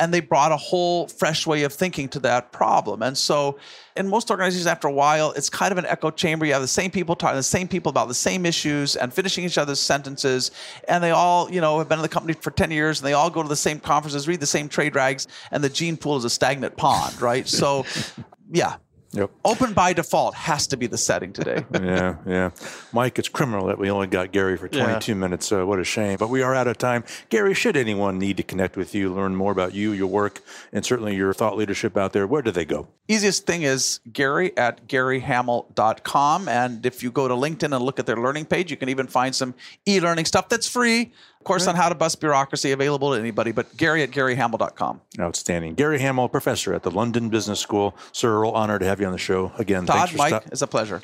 and 0.00 0.14
they 0.14 0.20
brought 0.20 0.50
a 0.50 0.56
whole 0.56 1.06
fresh 1.08 1.46
way 1.46 1.62
of 1.62 1.72
thinking 1.72 2.08
to 2.08 2.18
that 2.20 2.52
problem. 2.52 3.02
And 3.02 3.16
so, 3.16 3.58
in 3.96 4.08
most 4.08 4.30
organizations, 4.30 4.66
after 4.66 4.88
a 4.88 4.92
while, 4.92 5.32
it's 5.32 5.50
kind 5.50 5.72
of 5.72 5.78
an 5.78 5.84
echo 5.84 6.10
chamber. 6.10 6.46
You 6.46 6.54
have 6.54 6.62
the 6.62 6.68
same 6.68 6.90
people 6.90 7.14
talking 7.14 7.34
to 7.34 7.38
the 7.38 7.42
same 7.42 7.68
people 7.68 7.90
about 7.90 8.08
the 8.08 8.14
same 8.14 8.46
issues 8.46 8.96
and 8.96 9.12
finishing 9.12 9.44
each 9.44 9.58
other's 9.58 9.78
sentences. 9.78 10.52
And 10.88 11.04
they 11.04 11.10
all, 11.10 11.50
you 11.50 11.60
know, 11.60 11.78
have 11.78 11.88
been 11.88 11.98
in 11.98 12.02
the 12.02 12.08
company 12.08 12.32
for 12.32 12.50
10 12.50 12.70
years 12.70 13.00
and 13.00 13.06
they 13.06 13.12
all 13.12 13.28
go 13.28 13.42
to 13.42 13.48
the 13.48 13.56
same 13.56 13.78
conferences, 13.78 14.26
read 14.26 14.40
the 14.40 14.46
same 14.46 14.70
trade 14.70 14.94
rags, 14.94 15.28
and 15.50 15.62
the 15.62 15.68
gene 15.68 15.98
pool 15.98 16.16
is 16.16 16.24
a 16.24 16.30
stagnant 16.30 16.78
pond, 16.78 17.20
right? 17.20 17.46
So, 17.46 17.84
yeah, 18.50 18.76
Yep. 19.12 19.30
Open 19.44 19.72
by 19.72 19.92
default 19.92 20.36
has 20.36 20.68
to 20.68 20.76
be 20.76 20.86
the 20.86 20.98
setting 20.98 21.32
today. 21.32 21.64
yeah, 21.74 22.16
yeah. 22.24 22.50
Mike, 22.92 23.18
it's 23.18 23.28
criminal 23.28 23.66
that 23.66 23.76
we 23.76 23.90
only 23.90 24.06
got 24.06 24.30
Gary 24.30 24.56
for 24.56 24.68
22 24.68 25.12
yeah. 25.12 25.18
minutes. 25.18 25.50
Uh, 25.50 25.66
what 25.66 25.80
a 25.80 25.84
shame. 25.84 26.16
But 26.16 26.30
we 26.30 26.42
are 26.42 26.54
out 26.54 26.68
of 26.68 26.78
time. 26.78 27.02
Gary, 27.28 27.52
should 27.52 27.76
anyone 27.76 28.18
need 28.18 28.36
to 28.36 28.44
connect 28.44 28.76
with 28.76 28.94
you, 28.94 29.12
learn 29.12 29.34
more 29.34 29.50
about 29.50 29.74
you, 29.74 29.90
your 29.90 30.06
work, 30.06 30.42
and 30.72 30.84
certainly 30.84 31.16
your 31.16 31.34
thought 31.34 31.56
leadership 31.56 31.96
out 31.96 32.12
there, 32.12 32.26
where 32.26 32.42
do 32.42 32.52
they 32.52 32.64
go? 32.64 32.86
Easiest 33.08 33.46
thing 33.46 33.62
is 33.62 33.98
Gary 34.12 34.56
at 34.56 34.86
garyhamel.com. 34.86 36.48
And 36.48 36.86
if 36.86 37.02
you 37.02 37.10
go 37.10 37.26
to 37.26 37.34
LinkedIn 37.34 37.74
and 37.74 37.82
look 37.82 37.98
at 37.98 38.06
their 38.06 38.16
learning 38.16 38.44
page, 38.44 38.70
you 38.70 38.76
can 38.76 38.88
even 38.88 39.08
find 39.08 39.34
some 39.34 39.54
e 39.88 39.98
learning 39.98 40.26
stuff 40.26 40.48
that's 40.48 40.68
free 40.68 41.12
of 41.40 41.44
course, 41.44 41.66
on 41.66 41.74
how 41.74 41.88
to 41.88 41.94
bust 41.94 42.20
bureaucracy, 42.20 42.72
available 42.72 43.12
to 43.12 43.18
anybody, 43.18 43.50
but 43.50 43.74
Gary 43.78 44.02
at 44.02 44.10
GaryHamel.com. 44.10 45.00
Outstanding. 45.18 45.74
Gary 45.74 45.98
Hamel, 45.98 46.28
professor 46.28 46.74
at 46.74 46.82
the 46.82 46.90
London 46.90 47.30
Business 47.30 47.58
School. 47.58 47.96
Sir, 48.12 48.40
real 48.40 48.50
honor 48.50 48.78
to 48.78 48.84
have 48.84 49.00
you 49.00 49.06
on 49.06 49.12
the 49.12 49.18
show 49.18 49.50
again. 49.58 49.86
Todd, 49.86 50.14
Mike, 50.16 50.30
st- 50.30 50.52
it's 50.52 50.60
a 50.60 50.66
pleasure. 50.66 51.00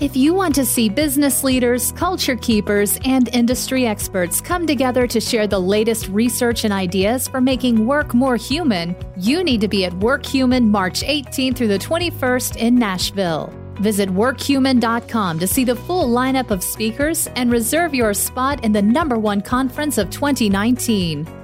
If 0.00 0.16
you 0.16 0.34
want 0.34 0.54
to 0.56 0.64
see 0.64 0.88
business 0.88 1.44
leaders, 1.44 1.92
culture 1.92 2.34
keepers, 2.34 2.98
and 3.04 3.28
industry 3.28 3.86
experts 3.86 4.40
come 4.40 4.66
together 4.66 5.06
to 5.06 5.20
share 5.20 5.46
the 5.46 5.60
latest 5.60 6.08
research 6.08 6.64
and 6.64 6.72
ideas 6.72 7.28
for 7.28 7.40
making 7.40 7.86
work 7.86 8.12
more 8.12 8.36
human, 8.36 8.96
you 9.18 9.44
need 9.44 9.60
to 9.60 9.68
be 9.68 9.84
at 9.84 9.92
WorkHuman 9.92 10.64
March 10.64 11.02
18th 11.02 11.54
through 11.54 11.68
the 11.68 11.78
21st 11.78 12.56
in 12.56 12.74
Nashville. 12.74 13.54
Visit 13.80 14.10
workhuman.com 14.10 15.38
to 15.38 15.46
see 15.46 15.64
the 15.64 15.76
full 15.76 16.08
lineup 16.08 16.50
of 16.50 16.62
speakers 16.62 17.26
and 17.28 17.50
reserve 17.50 17.94
your 17.94 18.14
spot 18.14 18.64
in 18.64 18.72
the 18.72 18.82
number 18.82 19.18
one 19.18 19.40
conference 19.40 19.98
of 19.98 20.10
2019. 20.10 21.39